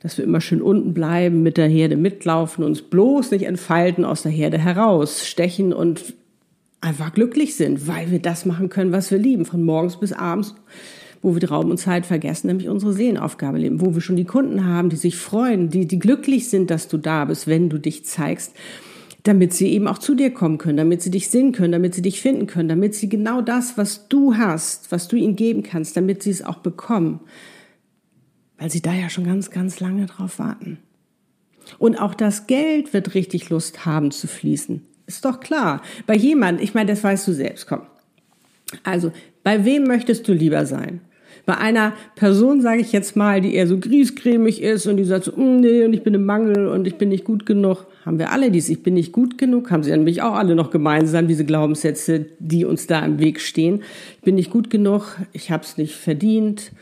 dass 0.00 0.16
wir 0.16 0.24
immer 0.24 0.40
schön 0.40 0.62
unten 0.62 0.94
bleiben, 0.94 1.42
mit 1.42 1.56
der 1.56 1.68
Herde 1.68 1.96
mitlaufen, 1.96 2.64
uns 2.64 2.82
bloß 2.82 3.30
nicht 3.32 3.44
entfalten, 3.44 4.04
aus 4.04 4.22
der 4.22 4.32
Herde 4.32 4.58
herausstechen 4.58 5.72
und 5.72 6.14
einfach 6.80 7.12
glücklich 7.12 7.56
sind, 7.56 7.88
weil 7.88 8.10
wir 8.10 8.20
das 8.20 8.46
machen 8.46 8.68
können, 8.68 8.92
was 8.92 9.10
wir 9.10 9.18
lieben, 9.18 9.44
von 9.44 9.64
morgens 9.64 9.98
bis 9.98 10.12
abends, 10.12 10.54
wo 11.22 11.34
wir 11.34 11.48
Raum 11.48 11.70
und 11.70 11.78
Zeit 11.78 12.06
vergessen, 12.06 12.46
nämlich 12.46 12.68
unsere 12.68 12.92
Seelenaufgabe 12.92 13.58
leben, 13.58 13.80
wo 13.80 13.94
wir 13.94 14.00
schon 14.00 14.14
die 14.14 14.24
Kunden 14.24 14.64
haben, 14.64 14.88
die 14.88 14.96
sich 14.96 15.16
freuen, 15.16 15.70
die, 15.70 15.86
die 15.86 15.98
glücklich 15.98 16.48
sind, 16.48 16.70
dass 16.70 16.86
du 16.86 16.96
da 16.96 17.24
bist, 17.24 17.48
wenn 17.48 17.68
du 17.68 17.78
dich 17.78 18.04
zeigst, 18.04 18.52
damit 19.24 19.52
sie 19.52 19.68
eben 19.72 19.88
auch 19.88 19.98
zu 19.98 20.14
dir 20.14 20.30
kommen 20.30 20.58
können, 20.58 20.76
damit 20.76 21.02
sie 21.02 21.10
dich 21.10 21.28
sehen 21.28 21.50
können, 21.50 21.72
damit 21.72 21.94
sie 21.94 22.02
dich 22.02 22.20
finden 22.20 22.46
können, 22.46 22.68
damit 22.68 22.94
sie 22.94 23.08
genau 23.08 23.42
das, 23.42 23.76
was 23.76 24.06
du 24.08 24.36
hast, 24.36 24.92
was 24.92 25.08
du 25.08 25.16
ihnen 25.16 25.34
geben 25.34 25.64
kannst, 25.64 25.96
damit 25.96 26.22
sie 26.22 26.30
es 26.30 26.44
auch 26.44 26.58
bekommen 26.58 27.18
weil 28.58 28.70
sie 28.70 28.82
da 28.82 28.92
ja 28.92 29.08
schon 29.08 29.24
ganz, 29.24 29.50
ganz 29.50 29.80
lange 29.80 30.06
drauf 30.06 30.38
warten. 30.38 30.78
Und 31.78 32.00
auch 32.00 32.14
das 32.14 32.46
Geld 32.46 32.92
wird 32.92 33.14
richtig 33.14 33.50
Lust 33.50 33.84
haben 33.84 34.10
zu 34.10 34.26
fließen. 34.26 34.82
Ist 35.06 35.24
doch 35.24 35.40
klar. 35.40 35.82
Bei 36.06 36.14
jemand, 36.14 36.60
ich 36.60 36.74
meine, 36.74 36.90
das 36.90 37.04
weißt 37.04 37.26
du 37.28 37.32
selbst, 37.32 37.66
komm. 37.66 37.82
Also, 38.82 39.12
bei 39.42 39.64
wem 39.64 39.84
möchtest 39.84 40.28
du 40.28 40.32
lieber 40.32 40.66
sein? 40.66 41.00
Bei 41.46 41.56
einer 41.56 41.94
Person, 42.14 42.60
sage 42.60 42.82
ich 42.82 42.92
jetzt 42.92 43.16
mal, 43.16 43.40
die 43.40 43.54
eher 43.54 43.66
so 43.66 43.78
griesgrämig 43.78 44.60
ist 44.60 44.86
und 44.86 44.98
die 44.98 45.04
sagt 45.04 45.24
so, 45.24 45.32
mm, 45.32 45.60
nee, 45.60 45.84
und 45.84 45.94
ich 45.94 46.02
bin 46.02 46.12
im 46.12 46.26
Mangel 46.26 46.66
und 46.66 46.86
ich 46.86 46.96
bin 46.96 47.08
nicht 47.08 47.24
gut 47.24 47.46
genug. 47.46 47.86
Haben 48.04 48.18
wir 48.18 48.32
alle 48.32 48.50
dies, 48.50 48.68
ich 48.68 48.82
bin 48.82 48.94
nicht 48.94 49.12
gut 49.12 49.38
genug, 49.38 49.70
haben 49.70 49.82
sie 49.82 49.90
nämlich 49.90 50.20
auch 50.20 50.34
alle 50.34 50.54
noch 50.54 50.70
gemeinsam, 50.70 51.26
diese 51.26 51.46
Glaubenssätze, 51.46 52.26
die 52.38 52.66
uns 52.66 52.86
da 52.86 53.02
im 53.02 53.18
Weg 53.18 53.40
stehen. 53.40 53.82
Ich 54.16 54.24
bin 54.24 54.34
nicht 54.34 54.50
gut 54.50 54.68
genug, 54.68 55.16
ich 55.32 55.50
habe 55.50 55.64
es 55.64 55.78
nicht 55.78 55.94
verdient, 55.94 56.72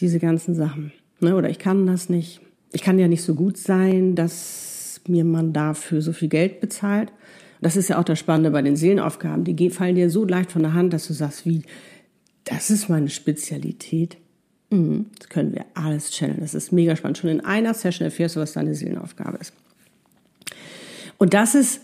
diese 0.00 0.20
ganzen 0.20 0.54
Sachen. 0.54 0.92
Ne, 1.20 1.34
oder 1.34 1.50
ich 1.50 1.58
kann 1.58 1.86
das 1.86 2.08
nicht. 2.08 2.40
Ich 2.72 2.82
kann 2.82 2.98
ja 2.98 3.08
nicht 3.08 3.22
so 3.22 3.34
gut 3.34 3.56
sein, 3.56 4.14
dass 4.14 5.00
mir 5.08 5.24
man 5.24 5.52
dafür 5.52 6.02
so 6.02 6.12
viel 6.12 6.28
Geld 6.28 6.60
bezahlt. 6.60 7.12
Das 7.60 7.76
ist 7.76 7.88
ja 7.88 7.98
auch 7.98 8.04
das 8.04 8.18
Spannende 8.18 8.50
bei 8.50 8.62
den 8.62 8.76
Seelenaufgaben. 8.76 9.44
Die 9.44 9.70
fallen 9.70 9.96
dir 9.96 10.10
so 10.10 10.24
leicht 10.24 10.52
von 10.52 10.62
der 10.62 10.74
Hand, 10.74 10.92
dass 10.92 11.06
du 11.08 11.12
sagst, 11.12 11.44
wie, 11.44 11.62
das 12.44 12.70
ist 12.70 12.88
meine 12.88 13.08
Spezialität. 13.08 14.16
Mhm, 14.70 15.06
das 15.18 15.28
können 15.28 15.54
wir 15.54 15.64
alles 15.74 16.10
channeln. 16.10 16.40
Das 16.40 16.54
ist 16.54 16.72
mega 16.72 16.94
spannend. 16.94 17.18
Schon 17.18 17.30
in 17.30 17.40
einer 17.40 17.74
Session 17.74 18.04
erfährst 18.04 18.36
du, 18.36 18.40
was 18.40 18.52
deine 18.52 18.74
Seelenaufgabe 18.74 19.38
ist. 19.38 19.52
Und 21.16 21.34
das 21.34 21.54
ist, 21.54 21.80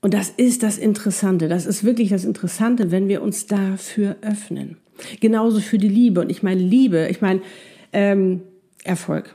und 0.00 0.14
das 0.14 0.30
ist 0.30 0.62
das 0.62 0.78
Interessante. 0.78 1.48
Das 1.48 1.66
ist 1.66 1.82
wirklich 1.82 2.10
das 2.10 2.24
Interessante, 2.24 2.90
wenn 2.90 3.08
wir 3.08 3.22
uns 3.22 3.46
dafür 3.46 4.16
öffnen. 4.20 4.76
Genauso 5.18 5.60
für 5.60 5.78
die 5.78 5.88
Liebe. 5.88 6.20
Und 6.20 6.30
ich 6.30 6.42
meine 6.42 6.60
Liebe, 6.60 7.08
ich 7.10 7.20
meine, 7.20 7.40
ähm, 7.94 8.42
Erfolg, 8.84 9.34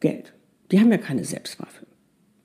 Geld. 0.00 0.34
Die 0.70 0.78
haben 0.78 0.90
ja 0.90 0.98
keine 0.98 1.24
Selbstzweifel. 1.24 1.86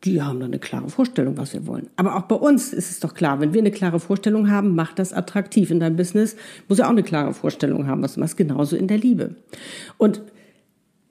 Die 0.06 0.22
haben 0.22 0.40
dann 0.40 0.50
eine 0.50 0.60
klare 0.60 0.90
Vorstellung, 0.90 1.38
was 1.38 1.54
wir 1.54 1.66
wollen. 1.66 1.90
Aber 1.96 2.16
auch 2.18 2.24
bei 2.24 2.36
uns 2.36 2.74
ist 2.74 2.92
es 2.92 3.00
doch 3.00 3.13
klar, 3.13 3.40
wenn 3.40 3.54
wir 3.54 3.62
eine 3.62 3.72
klare 3.72 4.00
Vorstellung 4.00 4.50
haben, 4.50 4.75
macht 4.75 5.00
das 5.00 5.13
attraktiv. 5.13 5.72
In 5.72 5.80
deinem 5.80 5.96
Business 5.96 6.36
muss 6.68 6.78
ja 6.78 6.86
auch 6.86 6.92
eine 6.92 7.04
klare 7.04 7.34
Vorstellung 7.34 7.88
haben, 7.88 8.02
was 8.02 8.16
du 8.16 8.20
machst, 8.20 8.38
genauso 8.38 8.75
in 8.75 8.88
der 8.88 8.98
Liebe. 8.98 9.36
Und 9.98 10.22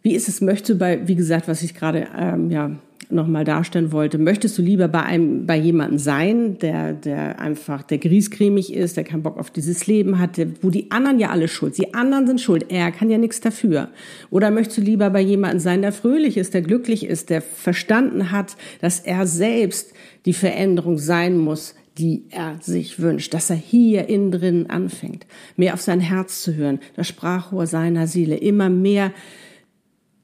wie 0.02 0.14
ist 0.14 0.28
es, 0.28 0.40
möchtest 0.40 0.70
du 0.70 0.74
bei, 0.76 1.06
wie 1.06 1.14
gesagt, 1.14 1.48
was 1.48 1.62
ich 1.62 1.74
gerade 1.74 2.08
ähm, 2.18 2.50
ja, 2.50 2.72
nochmal 3.12 3.44
darstellen 3.44 3.92
wollte, 3.92 4.18
möchtest 4.18 4.58
du 4.58 4.62
lieber 4.62 4.88
bei 4.88 5.02
einem, 5.02 5.46
bei 5.46 5.56
jemandem 5.56 5.98
sein, 5.98 6.58
der, 6.58 6.92
der 6.92 7.40
einfach, 7.40 7.82
der 7.82 7.98
griesgrämig 7.98 8.72
ist, 8.72 8.96
der 8.96 9.04
keinen 9.04 9.22
Bock 9.22 9.38
auf 9.38 9.50
dieses 9.50 9.86
Leben 9.86 10.18
hat, 10.18 10.40
wo 10.62 10.70
die 10.70 10.90
anderen 10.90 11.18
ja 11.18 11.30
alle 11.30 11.48
schuld, 11.48 11.78
die 11.78 11.94
anderen 11.94 12.26
sind 12.26 12.40
schuld, 12.40 12.66
er 12.70 12.90
kann 12.90 13.10
ja 13.10 13.18
nichts 13.18 13.40
dafür. 13.40 13.90
Oder 14.30 14.50
möchtest 14.50 14.78
du 14.78 14.82
lieber 14.82 15.10
bei 15.10 15.20
jemandem 15.20 15.60
sein, 15.60 15.82
der 15.82 15.92
fröhlich 15.92 16.36
ist, 16.36 16.54
der 16.54 16.62
glücklich 16.62 17.06
ist, 17.06 17.30
der 17.30 17.42
verstanden 17.42 18.32
hat, 18.32 18.56
dass 18.80 19.00
er 19.00 19.26
selbst 19.26 19.92
die 20.24 20.32
Veränderung 20.32 20.98
sein 20.98 21.38
muss, 21.38 21.74
die 21.98 22.24
er 22.30 22.56
sich 22.62 23.00
wünscht, 23.00 23.34
dass 23.34 23.50
er 23.50 23.56
hier 23.56 24.08
innen 24.08 24.32
drin 24.32 24.70
anfängt, 24.70 25.26
mehr 25.56 25.74
auf 25.74 25.82
sein 25.82 26.00
Herz 26.00 26.42
zu 26.42 26.54
hören, 26.54 26.78
das 26.96 27.08
Sprachrohr 27.08 27.66
seiner 27.66 28.06
Seele, 28.06 28.36
immer 28.36 28.70
mehr 28.70 29.12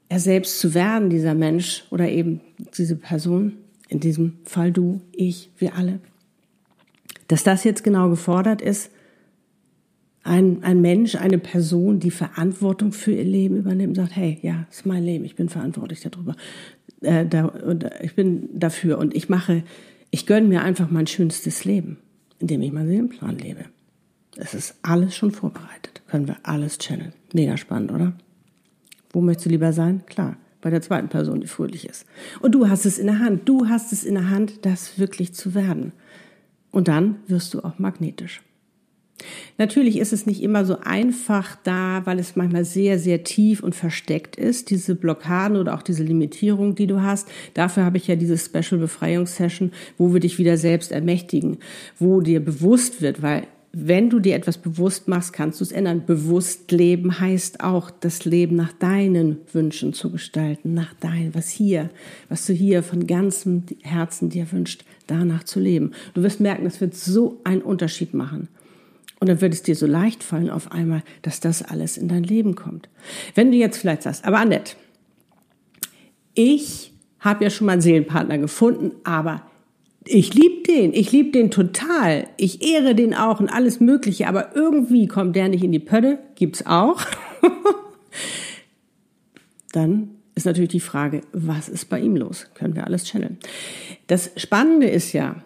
er 0.09 0.19
selbst 0.19 0.59
zu 0.59 0.73
werden, 0.73 1.09
dieser 1.09 1.35
Mensch 1.35 1.85
oder 1.91 2.09
eben 2.09 2.41
diese 2.77 2.95
Person, 2.95 3.53
in 3.87 3.99
diesem 3.99 4.39
Fall 4.43 4.71
du, 4.71 5.01
ich, 5.11 5.51
wir 5.57 5.75
alle. 5.75 5.99
Dass 7.27 7.43
das 7.43 7.63
jetzt 7.63 7.83
genau 7.83 8.09
gefordert 8.09 8.61
ist, 8.61 8.91
ein, 10.23 10.63
ein 10.63 10.81
Mensch, 10.81 11.15
eine 11.15 11.37
Person, 11.37 11.99
die 11.99 12.11
Verantwortung 12.11 12.91
für 12.91 13.11
ihr 13.11 13.23
Leben 13.23 13.55
übernimmt, 13.55 13.95
sagt, 13.95 14.15
hey, 14.15 14.39
ja, 14.41 14.67
ist 14.69 14.85
mein 14.85 15.03
Leben, 15.03 15.25
ich 15.25 15.35
bin 15.35 15.47
verantwortlich 15.47 16.01
darüber, 16.01 16.35
äh, 17.01 17.25
da, 17.25 17.45
und, 17.45 17.83
äh, 17.83 18.03
ich 18.03 18.15
bin 18.15 18.49
dafür 18.53 18.97
und 18.97 19.15
ich 19.15 19.29
mache, 19.29 19.63
ich 20.11 20.25
gönne 20.25 20.47
mir 20.47 20.63
einfach 20.63 20.89
mein 20.89 21.07
schönstes 21.07 21.65
Leben, 21.65 21.97
indem 22.39 22.61
ich 22.63 22.71
meinen 22.71 22.89
Seelenplan 22.89 23.37
lebe. 23.37 23.65
Es 24.35 24.53
ist 24.53 24.75
alles 24.81 25.15
schon 25.15 25.31
vorbereitet, 25.31 26.01
können 26.07 26.27
wir 26.27 26.37
alles 26.43 26.77
channeln. 26.79 27.13
Mega 27.33 27.57
spannend, 27.57 27.91
oder? 27.91 28.13
Wo 29.11 29.21
möchtest 29.21 29.47
du 29.47 29.49
lieber 29.49 29.73
sein? 29.73 30.03
Klar, 30.05 30.37
bei 30.61 30.69
der 30.69 30.81
zweiten 30.81 31.09
Person, 31.09 31.41
die 31.41 31.47
fröhlich 31.47 31.87
ist. 31.87 32.05
Und 32.41 32.53
du 32.53 32.69
hast 32.69 32.85
es 32.85 32.99
in 32.99 33.07
der 33.07 33.19
Hand. 33.19 33.47
Du 33.47 33.67
hast 33.67 33.91
es 33.91 34.03
in 34.03 34.15
der 34.15 34.29
Hand, 34.29 34.65
das 34.65 34.99
wirklich 34.99 35.33
zu 35.33 35.53
werden. 35.55 35.93
Und 36.71 36.87
dann 36.87 37.17
wirst 37.27 37.53
du 37.53 37.61
auch 37.61 37.79
magnetisch. 37.79 38.41
Natürlich 39.57 39.97
ist 39.97 40.13
es 40.13 40.25
nicht 40.25 40.41
immer 40.41 40.63
so 40.63 40.79
einfach 40.79 41.57
da, 41.63 42.05
weil 42.05 42.19
es 42.19 42.35
manchmal 42.35 42.63
sehr, 42.63 42.97
sehr 42.97 43.23
tief 43.23 43.61
und 43.61 43.75
versteckt 43.75 44.37
ist, 44.37 44.69
diese 44.69 44.95
Blockaden 44.95 45.57
oder 45.57 45.75
auch 45.75 45.81
diese 45.81 46.03
Limitierung, 46.03 46.75
die 46.75 46.87
du 46.87 47.01
hast. 47.01 47.27
Dafür 47.53 47.83
habe 47.83 47.97
ich 47.97 48.07
ja 48.07 48.15
diese 48.15 48.37
Special 48.37 48.79
Befreiungssession, 48.79 49.71
wo 49.97 50.13
wir 50.13 50.21
dich 50.21 50.37
wieder 50.37 50.57
selbst 50.57 50.91
ermächtigen, 50.91 51.57
wo 51.97 52.21
dir 52.21 52.39
bewusst 52.43 53.01
wird, 53.01 53.21
weil 53.21 53.47
wenn 53.71 54.09
du 54.09 54.19
dir 54.19 54.35
etwas 54.35 54.57
bewusst 54.57 55.07
machst, 55.07 55.31
kannst 55.31 55.59
du 55.59 55.63
es 55.63 55.71
ändern. 55.71 56.05
Bewusst 56.05 56.71
leben 56.71 57.19
heißt 57.19 57.63
auch, 57.63 57.91
das 57.91 58.25
Leben 58.25 58.55
nach 58.55 58.73
deinen 58.73 59.37
Wünschen 59.53 59.93
zu 59.93 60.11
gestalten, 60.11 60.73
nach 60.73 60.93
dein, 60.99 61.35
was 61.35 61.49
hier, 61.49 61.89
was 62.29 62.45
du 62.47 62.53
hier 62.53 62.81
von 62.81 63.05
ganzem 63.05 63.63
Herzen 63.83 64.29
dir 64.29 64.51
wünscht, 64.51 64.85
danach 65.05 65.43
zu 65.43 65.59
leben. 65.59 65.91
Du 66.15 66.23
wirst 66.23 66.39
merken, 66.39 66.63
das 66.63 66.81
wird 66.81 66.95
so 66.95 67.39
einen 67.43 67.61
Unterschied 67.61 68.13
machen. 68.13 68.47
Und 69.19 69.27
dann 69.27 69.41
wird 69.41 69.53
es 69.53 69.61
dir 69.61 69.75
so 69.75 69.85
leicht 69.85 70.23
fallen 70.23 70.49
auf 70.49 70.71
einmal, 70.71 71.03
dass 71.21 71.39
das 71.39 71.61
alles 71.61 71.97
in 71.97 72.07
dein 72.07 72.23
Leben 72.23 72.55
kommt. 72.55 72.89
Wenn 73.35 73.51
du 73.51 73.57
jetzt 73.57 73.77
vielleicht 73.77 74.03
sagst, 74.03 74.25
aber 74.25 74.39
Annette, 74.39 74.75
ich 76.33 76.93
habe 77.19 77.43
ja 77.43 77.49
schon 77.49 77.67
mal 77.67 77.73
einen 77.73 77.81
Seelenpartner 77.81 78.37
gefunden, 78.37 78.93
aber 79.03 79.43
ich 80.09 80.33
liebe 80.33 80.63
den, 80.63 80.93
ich 80.93 81.11
liebe 81.11 81.31
den 81.31 81.51
total. 81.51 82.27
Ich 82.37 82.67
ehre 82.67 82.95
den 82.95 83.13
auch 83.13 83.39
und 83.39 83.49
alles 83.49 83.79
Mögliche, 83.79 84.27
aber 84.27 84.55
irgendwie 84.55 85.07
kommt 85.07 85.35
der 85.35 85.49
nicht 85.49 85.63
in 85.63 85.71
die 85.71 85.79
Pötte, 85.79 86.19
gibt's 86.35 86.65
auch. 86.65 87.01
Dann 89.71 90.09
ist 90.35 90.45
natürlich 90.45 90.71
die 90.71 90.79
Frage, 90.79 91.21
was 91.31 91.69
ist 91.69 91.89
bei 91.89 91.99
ihm 91.99 92.15
los? 92.15 92.47
Können 92.55 92.75
wir 92.75 92.85
alles 92.85 93.05
channeln. 93.05 93.37
Das 94.07 94.31
Spannende 94.35 94.87
ist 94.87 95.13
ja, 95.13 95.43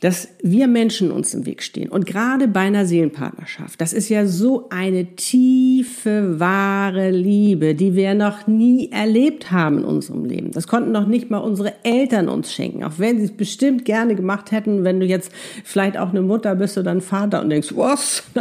dass 0.00 0.28
wir 0.42 0.66
Menschen 0.66 1.10
uns 1.10 1.34
im 1.34 1.44
Weg 1.44 1.62
stehen. 1.62 1.90
Und 1.90 2.06
gerade 2.06 2.48
bei 2.48 2.60
einer 2.60 2.86
Seelenpartnerschaft, 2.86 3.78
das 3.80 3.92
ist 3.92 4.08
ja 4.08 4.26
so 4.26 4.68
eine 4.70 5.14
tiefe, 5.14 6.40
wahre 6.40 7.10
Liebe, 7.10 7.74
die 7.74 7.94
wir 7.94 8.14
noch 8.14 8.46
nie 8.46 8.90
erlebt 8.90 9.52
haben 9.52 9.78
in 9.78 9.84
unserem 9.84 10.24
Leben. 10.24 10.52
Das 10.52 10.66
konnten 10.66 10.90
noch 10.90 11.06
nicht 11.06 11.30
mal 11.30 11.38
unsere 11.38 11.74
Eltern 11.84 12.30
uns 12.30 12.52
schenken, 12.52 12.82
auch 12.82 12.94
wenn 12.96 13.18
sie 13.18 13.24
es 13.24 13.32
bestimmt 13.32 13.84
gerne 13.84 14.14
gemacht 14.14 14.52
hätten, 14.52 14.84
wenn 14.84 15.00
du 15.00 15.06
jetzt 15.06 15.32
vielleicht 15.64 15.98
auch 15.98 16.10
eine 16.10 16.22
Mutter 16.22 16.54
bist 16.54 16.78
oder 16.78 16.92
ein 16.92 17.02
Vater 17.02 17.42
und 17.42 17.50
denkst, 17.50 17.74
was? 17.76 18.24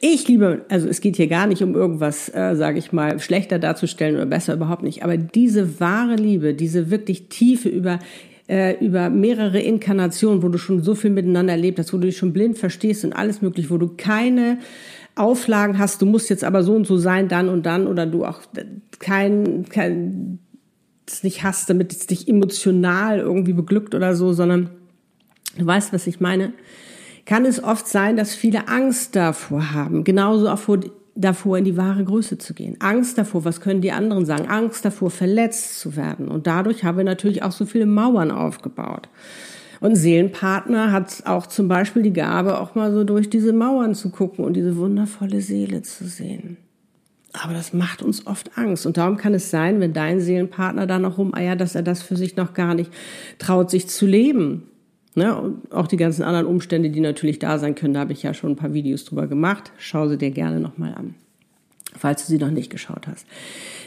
Ich 0.00 0.28
liebe, 0.28 0.64
also 0.68 0.88
es 0.88 1.00
geht 1.00 1.16
hier 1.16 1.26
gar 1.26 1.46
nicht 1.46 1.62
um 1.62 1.74
irgendwas, 1.74 2.32
äh, 2.32 2.54
sage 2.54 2.78
ich 2.78 2.92
mal, 2.92 3.18
schlechter 3.18 3.58
darzustellen 3.58 4.14
oder 4.14 4.26
besser 4.26 4.54
überhaupt 4.54 4.82
nicht, 4.82 5.02
aber 5.02 5.16
diese 5.16 5.80
wahre 5.80 6.14
Liebe, 6.14 6.54
diese 6.54 6.90
wirklich 6.90 7.28
tiefe 7.28 7.68
über 7.68 7.98
äh, 8.48 8.84
über 8.84 9.10
mehrere 9.10 9.60
Inkarnationen, 9.60 10.42
wo 10.42 10.48
du 10.48 10.58
schon 10.58 10.82
so 10.82 10.94
viel 10.94 11.10
miteinander 11.10 11.52
erlebt 11.52 11.78
hast, 11.78 11.92
wo 11.92 11.98
du 11.98 12.06
dich 12.06 12.16
schon 12.16 12.32
blind 12.32 12.58
verstehst 12.58 13.04
und 13.04 13.12
alles 13.12 13.42
möglich, 13.42 13.70
wo 13.70 13.78
du 13.78 13.88
keine 13.96 14.58
Auflagen 15.14 15.78
hast, 15.78 16.00
du 16.00 16.06
musst 16.06 16.30
jetzt 16.30 16.44
aber 16.44 16.62
so 16.62 16.74
und 16.74 16.86
so 16.86 16.96
sein, 16.96 17.28
dann 17.28 17.48
und 17.48 17.66
dann, 17.66 17.86
oder 17.86 18.06
du 18.06 18.24
auch 18.24 18.40
kein, 18.98 19.64
kein 19.68 20.38
es 21.06 21.22
nicht 21.22 21.42
hast, 21.42 21.70
damit 21.70 21.92
es 21.92 22.06
dich 22.06 22.28
emotional 22.28 23.18
irgendwie 23.18 23.54
beglückt 23.54 23.94
oder 23.94 24.14
so, 24.14 24.32
sondern 24.32 24.70
Du 25.58 25.66
weißt, 25.66 25.92
was 25.92 26.06
ich 26.06 26.20
meine? 26.20 26.52
Kann 27.26 27.44
es 27.44 27.62
oft 27.62 27.86
sein, 27.86 28.16
dass 28.16 28.34
viele 28.34 28.68
Angst 28.68 29.16
davor 29.16 29.72
haben, 29.72 30.04
genauso 30.04 30.48
auch 30.48 30.58
vor, 30.58 30.78
davor 31.18 31.58
in 31.58 31.64
die 31.64 31.76
wahre 31.76 32.04
Größe 32.04 32.38
zu 32.38 32.54
gehen. 32.54 32.76
Angst 32.78 33.18
davor, 33.18 33.44
was 33.44 33.60
können 33.60 33.80
die 33.80 33.92
anderen 33.92 34.24
sagen? 34.24 34.48
Angst 34.48 34.84
davor, 34.84 35.10
verletzt 35.10 35.80
zu 35.80 35.96
werden. 35.96 36.28
Und 36.28 36.46
dadurch 36.46 36.84
haben 36.84 36.96
wir 36.96 37.04
natürlich 37.04 37.42
auch 37.42 37.52
so 37.52 37.66
viele 37.66 37.86
Mauern 37.86 38.30
aufgebaut. 38.30 39.08
Und 39.80 39.96
Seelenpartner 39.96 40.92
hat 40.92 41.22
auch 41.26 41.46
zum 41.46 41.68
Beispiel 41.68 42.02
die 42.02 42.12
Gabe, 42.12 42.60
auch 42.60 42.74
mal 42.74 42.92
so 42.92 43.04
durch 43.04 43.30
diese 43.30 43.52
Mauern 43.52 43.94
zu 43.94 44.10
gucken 44.10 44.44
und 44.44 44.54
diese 44.54 44.76
wundervolle 44.76 45.40
Seele 45.40 45.82
zu 45.82 46.06
sehen. 46.06 46.56
Aber 47.32 47.52
das 47.52 47.72
macht 47.72 48.02
uns 48.02 48.26
oft 48.26 48.56
Angst. 48.56 48.86
Und 48.86 48.96
darum 48.96 49.16
kann 49.16 49.34
es 49.34 49.50
sein, 49.50 49.80
wenn 49.80 49.92
dein 49.92 50.20
Seelenpartner 50.20 50.86
da 50.86 50.98
noch 50.98 51.18
rumeiert, 51.18 51.60
dass 51.60 51.74
er 51.74 51.82
das 51.82 52.02
für 52.02 52.16
sich 52.16 52.36
noch 52.36 52.54
gar 52.54 52.74
nicht 52.74 52.92
traut, 53.38 53.70
sich 53.70 53.88
zu 53.88 54.06
leben. 54.06 54.64
Ne? 55.18 55.54
Auch 55.70 55.86
die 55.86 55.96
ganzen 55.96 56.22
anderen 56.22 56.46
Umstände, 56.46 56.90
die 56.90 57.00
natürlich 57.00 57.38
da 57.38 57.58
sein 57.58 57.74
können, 57.74 57.94
da 57.94 58.00
habe 58.00 58.12
ich 58.12 58.22
ja 58.22 58.32
schon 58.32 58.52
ein 58.52 58.56
paar 58.56 58.72
Videos 58.72 59.04
drüber 59.04 59.26
gemacht. 59.26 59.72
Schau 59.76 60.08
sie 60.08 60.16
dir 60.16 60.30
gerne 60.30 60.60
nochmal 60.60 60.94
an, 60.94 61.14
falls 61.96 62.26
du 62.26 62.32
sie 62.32 62.38
noch 62.38 62.50
nicht 62.50 62.70
geschaut 62.70 63.06
hast. 63.06 63.26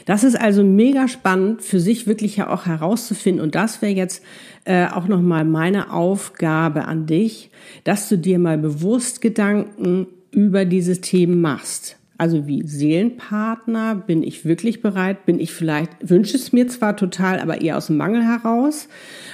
Das 0.04 0.24
ist 0.24 0.40
also 0.40 0.62
mega 0.62 1.08
spannend 1.08 1.62
für 1.62 1.80
sich 1.80 2.06
wirklich 2.06 2.36
ja 2.36 2.50
auch 2.50 2.66
herauszufinden. 2.66 3.42
Und 3.42 3.54
das 3.54 3.82
wäre 3.82 3.92
jetzt 3.92 4.22
äh, 4.64 4.86
auch 4.86 5.08
nochmal 5.08 5.44
meine 5.44 5.92
Aufgabe 5.92 6.84
an 6.84 7.06
dich, 7.06 7.50
dass 7.84 8.08
du 8.08 8.18
dir 8.18 8.38
mal 8.38 8.58
bewusst 8.58 9.20
Gedanken 9.20 10.06
über 10.30 10.64
diese 10.64 11.00
Themen 11.00 11.40
machst. 11.40 11.96
Also 12.22 12.46
wie 12.46 12.64
Seelenpartner, 12.64 13.96
bin 13.96 14.22
ich 14.22 14.44
wirklich 14.44 14.80
bereit? 14.80 15.26
Bin 15.26 15.40
ich 15.40 15.50
vielleicht, 15.52 16.08
wünsche 16.08 16.36
es 16.36 16.52
mir 16.52 16.68
zwar 16.68 16.96
total, 16.96 17.40
aber 17.40 17.62
eher 17.62 17.76
aus 17.76 17.88
dem 17.88 17.96
Mangel 17.96 18.22
heraus? 18.22 18.86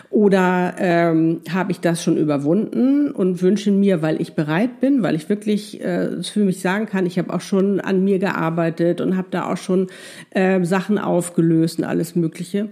Oder 0.08 0.74
ähm, 0.78 1.42
habe 1.52 1.70
ich 1.70 1.80
das 1.80 2.02
schon 2.02 2.16
überwunden 2.16 3.10
und 3.10 3.42
wünsche 3.42 3.72
mir, 3.72 4.00
weil 4.00 4.22
ich 4.22 4.32
bereit 4.32 4.80
bin, 4.80 5.02
weil 5.02 5.16
ich 5.16 5.28
wirklich 5.28 5.84
äh, 5.84 6.22
für 6.22 6.46
mich 6.46 6.60
sagen 6.60 6.86
kann, 6.86 7.04
ich 7.04 7.18
habe 7.18 7.30
auch 7.34 7.42
schon 7.42 7.78
an 7.78 8.04
mir 8.04 8.18
gearbeitet 8.18 9.02
und 9.02 9.18
habe 9.18 9.28
da 9.30 9.52
auch 9.52 9.58
schon 9.58 9.88
äh, 10.30 10.64
Sachen 10.64 10.96
aufgelöst 10.96 11.80
und 11.80 11.84
alles 11.84 12.16
Mögliche 12.16 12.70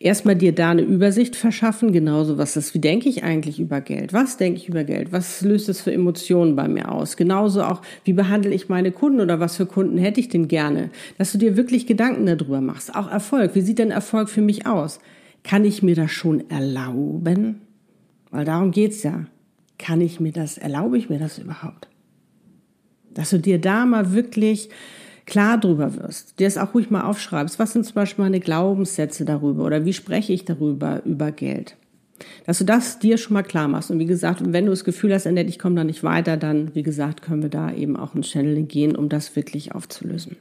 erstmal 0.00 0.34
dir 0.34 0.52
da 0.52 0.70
eine 0.70 0.82
Übersicht 0.82 1.36
verschaffen, 1.36 1.92
genauso 1.92 2.38
was 2.38 2.54
das, 2.54 2.74
wie 2.74 2.78
denke 2.78 3.08
ich 3.08 3.22
eigentlich 3.22 3.60
über 3.60 3.80
Geld? 3.82 4.12
Was 4.12 4.38
denke 4.38 4.58
ich 4.58 4.68
über 4.68 4.82
Geld? 4.82 5.12
Was 5.12 5.42
löst 5.42 5.68
es 5.68 5.82
für 5.82 5.92
Emotionen 5.92 6.56
bei 6.56 6.66
mir 6.66 6.90
aus? 6.90 7.16
Genauso 7.16 7.62
auch, 7.62 7.82
wie 8.04 8.14
behandle 8.14 8.52
ich 8.52 8.68
meine 8.68 8.90
Kunden 8.90 9.20
oder 9.20 9.38
was 9.38 9.56
für 9.56 9.66
Kunden 9.66 9.98
hätte 9.98 10.18
ich 10.18 10.30
denn 10.30 10.48
gerne? 10.48 10.90
Dass 11.18 11.32
du 11.32 11.38
dir 11.38 11.56
wirklich 11.56 11.86
Gedanken 11.86 12.26
darüber 12.26 12.62
machst. 12.62 12.94
Auch 12.96 13.10
Erfolg. 13.10 13.54
Wie 13.54 13.60
sieht 13.60 13.78
denn 13.78 13.90
Erfolg 13.90 14.30
für 14.30 14.42
mich 14.42 14.66
aus? 14.66 14.98
Kann 15.44 15.64
ich 15.64 15.82
mir 15.82 15.94
das 15.94 16.10
schon 16.10 16.48
erlauben? 16.50 17.60
Weil 18.30 18.46
darum 18.46 18.70
geht's 18.70 19.02
ja. 19.02 19.26
Kann 19.78 20.00
ich 20.00 20.18
mir 20.18 20.32
das, 20.32 20.58
erlaube 20.58 20.98
ich 20.98 21.10
mir 21.10 21.18
das 21.18 21.38
überhaupt? 21.38 21.88
Dass 23.12 23.30
du 23.30 23.38
dir 23.38 23.60
da 23.60 23.84
mal 23.84 24.12
wirklich 24.12 24.70
klar 25.30 25.58
drüber 25.58 25.96
wirst, 25.96 26.38
dir 26.38 26.46
es 26.46 26.58
auch 26.58 26.74
ruhig 26.74 26.90
mal 26.90 27.02
aufschreibst, 27.02 27.58
was 27.58 27.72
sind 27.72 27.86
zum 27.86 27.94
Beispiel 27.94 28.24
meine 28.24 28.40
Glaubenssätze 28.40 29.24
darüber 29.24 29.64
oder 29.64 29.84
wie 29.84 29.92
spreche 29.92 30.32
ich 30.32 30.44
darüber, 30.44 31.02
über 31.04 31.30
Geld. 31.30 31.76
Dass 32.44 32.58
du 32.58 32.64
das 32.64 32.98
dir 32.98 33.16
schon 33.16 33.32
mal 33.34 33.42
klar 33.42 33.68
machst. 33.68 33.90
Und 33.90 33.98
wie 33.98 34.06
gesagt, 34.06 34.42
wenn 34.44 34.66
du 34.66 34.70
das 34.72 34.84
Gefühl 34.84 35.14
hast, 35.14 35.26
Annette, 35.26 35.48
ich 35.48 35.58
komme 35.58 35.76
da 35.76 35.84
nicht 35.84 36.02
weiter, 36.02 36.36
dann, 36.36 36.74
wie 36.74 36.82
gesagt, 36.82 37.22
können 37.22 37.42
wir 37.42 37.48
da 37.48 37.72
eben 37.72 37.96
auch 37.96 38.14
ein 38.14 38.24
Channeling 38.24 38.68
gehen, 38.68 38.94
um 38.94 39.08
das 39.08 39.36
wirklich 39.36 39.74
aufzulösen. 39.74 40.36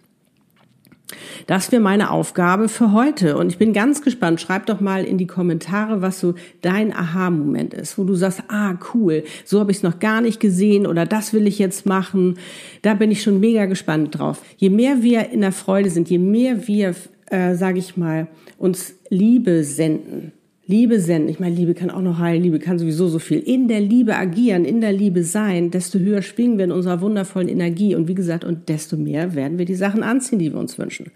Das 1.47 1.71
wäre 1.71 1.81
meine 1.81 2.11
Aufgabe 2.11 2.69
für 2.69 2.91
heute. 2.91 3.37
Und 3.37 3.49
ich 3.49 3.57
bin 3.57 3.73
ganz 3.73 4.01
gespannt. 4.01 4.41
Schreib 4.41 4.65
doch 4.67 4.79
mal 4.79 5.03
in 5.03 5.17
die 5.17 5.27
Kommentare, 5.27 6.01
was 6.01 6.19
so 6.19 6.35
dein 6.61 6.93
Aha-Moment 6.93 7.73
ist, 7.73 7.97
wo 7.97 8.03
du 8.03 8.15
sagst, 8.15 8.43
ah, 8.49 8.77
cool, 8.93 9.23
so 9.45 9.59
habe 9.59 9.71
ich 9.71 9.77
es 9.77 9.83
noch 9.83 9.99
gar 9.99 10.21
nicht 10.21 10.39
gesehen 10.39 10.85
oder 10.85 11.05
das 11.05 11.33
will 11.33 11.47
ich 11.47 11.59
jetzt 11.59 11.85
machen. 11.85 12.37
Da 12.81 12.93
bin 12.93 13.11
ich 13.11 13.23
schon 13.23 13.39
mega 13.39 13.65
gespannt 13.65 14.17
drauf. 14.17 14.41
Je 14.57 14.69
mehr 14.69 15.01
wir 15.01 15.29
in 15.29 15.41
der 15.41 15.51
Freude 15.51 15.89
sind, 15.89 16.09
je 16.09 16.19
mehr 16.19 16.67
wir, 16.67 16.95
äh, 17.27 17.55
sage 17.55 17.79
ich 17.79 17.97
mal, 17.97 18.27
uns 18.57 18.95
Liebe 19.09 19.63
senden, 19.63 20.33
Liebe 20.69 20.99
senden. 20.99 21.29
Ich 21.29 21.39
meine, 21.39 21.55
Liebe 21.55 21.73
kann 21.73 21.89
auch 21.89 22.03
noch 22.03 22.19
heilen, 22.19 22.43
Liebe 22.43 22.59
kann 22.59 22.77
sowieso 22.77 23.07
so 23.07 23.17
viel. 23.17 23.39
In 23.39 23.67
der 23.67 23.81
Liebe 23.81 24.15
agieren, 24.15 24.65
in 24.65 24.81
der 24.81 24.93
Liebe 24.93 25.23
sein, 25.23 25.71
desto 25.71 25.97
höher 25.97 26.21
schwingen 26.21 26.59
wir 26.59 26.65
in 26.65 26.71
unserer 26.71 27.01
wundervollen 27.01 27.49
Energie. 27.49 27.95
Und 27.95 28.07
wie 28.07 28.13
gesagt, 28.13 28.43
und 28.43 28.69
desto 28.69 28.95
mehr 28.95 29.33
werden 29.33 29.57
wir 29.57 29.65
die 29.65 29.73
Sachen 29.73 30.03
anziehen, 30.03 30.38
die 30.38 30.53
wir 30.53 30.59
uns 30.59 30.77
wünschen. 30.77 31.07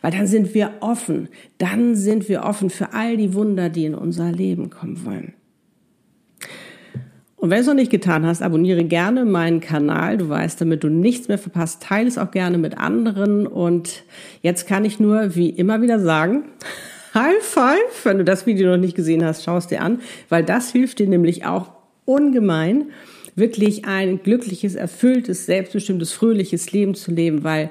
Weil 0.00 0.12
dann 0.12 0.26
sind 0.26 0.54
wir 0.54 0.70
offen. 0.80 1.28
Dann 1.58 1.94
sind 1.94 2.30
wir 2.30 2.44
offen 2.44 2.70
für 2.70 2.94
all 2.94 3.18
die 3.18 3.34
Wunder, 3.34 3.68
die 3.68 3.84
in 3.84 3.94
unser 3.94 4.32
Leben 4.32 4.70
kommen 4.70 5.04
wollen. 5.04 5.34
Und 7.36 7.50
wenn 7.50 7.56
du 7.56 7.60
es 7.60 7.66
noch 7.66 7.74
nicht 7.74 7.90
getan 7.90 8.24
hast, 8.24 8.40
abonniere 8.40 8.84
gerne 8.84 9.26
meinen 9.26 9.60
Kanal. 9.60 10.16
Du 10.16 10.30
weißt, 10.30 10.58
damit 10.58 10.84
du 10.84 10.88
nichts 10.88 11.28
mehr 11.28 11.36
verpasst, 11.36 11.82
teile 11.82 12.08
es 12.08 12.16
auch 12.16 12.30
gerne 12.30 12.56
mit 12.56 12.78
anderen. 12.78 13.46
Und 13.46 14.04
jetzt 14.40 14.66
kann 14.66 14.86
ich 14.86 14.98
nur 15.00 15.34
wie 15.34 15.50
immer 15.50 15.82
wieder 15.82 15.98
sagen, 15.98 16.44
High 17.14 17.42
Five, 17.42 18.04
wenn 18.04 18.18
du 18.18 18.24
das 18.24 18.46
Video 18.46 18.70
noch 18.70 18.78
nicht 18.78 18.96
gesehen 18.96 19.24
hast, 19.24 19.44
schau 19.44 19.56
es 19.56 19.66
dir 19.66 19.82
an, 19.82 20.00
weil 20.28 20.44
das 20.44 20.72
hilft 20.72 20.98
dir 20.98 21.08
nämlich 21.08 21.44
auch 21.44 21.72
ungemein, 22.04 22.90
wirklich 23.34 23.84
ein 23.84 24.22
glückliches, 24.22 24.74
erfülltes, 24.74 25.46
selbstbestimmtes, 25.46 26.12
fröhliches 26.12 26.72
Leben 26.72 26.94
zu 26.94 27.10
leben, 27.10 27.44
weil 27.44 27.70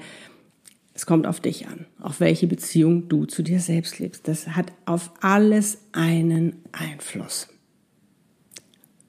es 0.94 1.06
kommt 1.06 1.26
auf 1.26 1.40
dich 1.40 1.68
an, 1.68 1.86
auf 2.00 2.20
welche 2.20 2.48
Beziehung 2.48 3.10
du 3.10 3.26
zu 3.26 3.42
dir 3.42 3.60
selbst 3.60 4.00
lebst. 4.00 4.28
Das 4.28 4.50
hat 4.50 4.72
auf 4.86 5.12
alles 5.22 5.80
einen 5.92 6.58
Einfluss. 6.72 7.51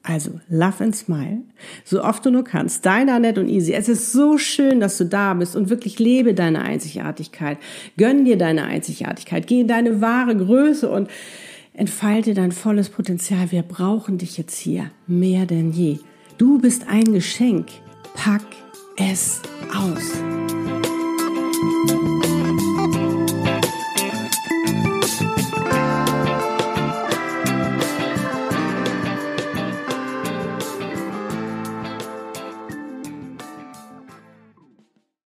Also, 0.05 0.41
love 0.49 0.83
and 0.83 0.93
smile. 0.93 1.43
So 1.85 2.03
oft 2.03 2.25
du 2.25 2.29
nur 2.29 2.43
kannst. 2.43 2.85
Deine 2.85 3.13
Annette 3.13 3.39
und 3.39 3.47
Easy. 3.47 3.71
Es 3.71 3.87
ist 3.87 4.11
so 4.11 4.37
schön, 4.37 4.81
dass 4.81 4.97
du 4.97 5.05
da 5.05 5.33
bist 5.33 5.55
und 5.55 5.69
wirklich 5.69 5.97
lebe 5.97 6.33
deine 6.33 6.61
Einzigartigkeit. 6.61 7.57
Gönn 7.95 8.25
dir 8.25 8.37
deine 8.37 8.65
Einzigartigkeit. 8.65 9.47
Geh 9.47 9.61
in 9.61 9.69
deine 9.69 10.01
wahre 10.01 10.35
Größe 10.35 10.89
und 10.89 11.09
entfalte 11.73 12.33
dein 12.33 12.51
volles 12.51 12.89
Potenzial. 12.89 13.51
Wir 13.51 13.63
brauchen 13.63 14.17
dich 14.17 14.37
jetzt 14.37 14.57
hier 14.57 14.91
mehr 15.07 15.45
denn 15.45 15.71
je. 15.71 15.99
Du 16.37 16.59
bist 16.59 16.87
ein 16.89 17.13
Geschenk. 17.13 17.67
Pack 18.13 18.43
es 18.97 19.41
aus. 19.73 20.11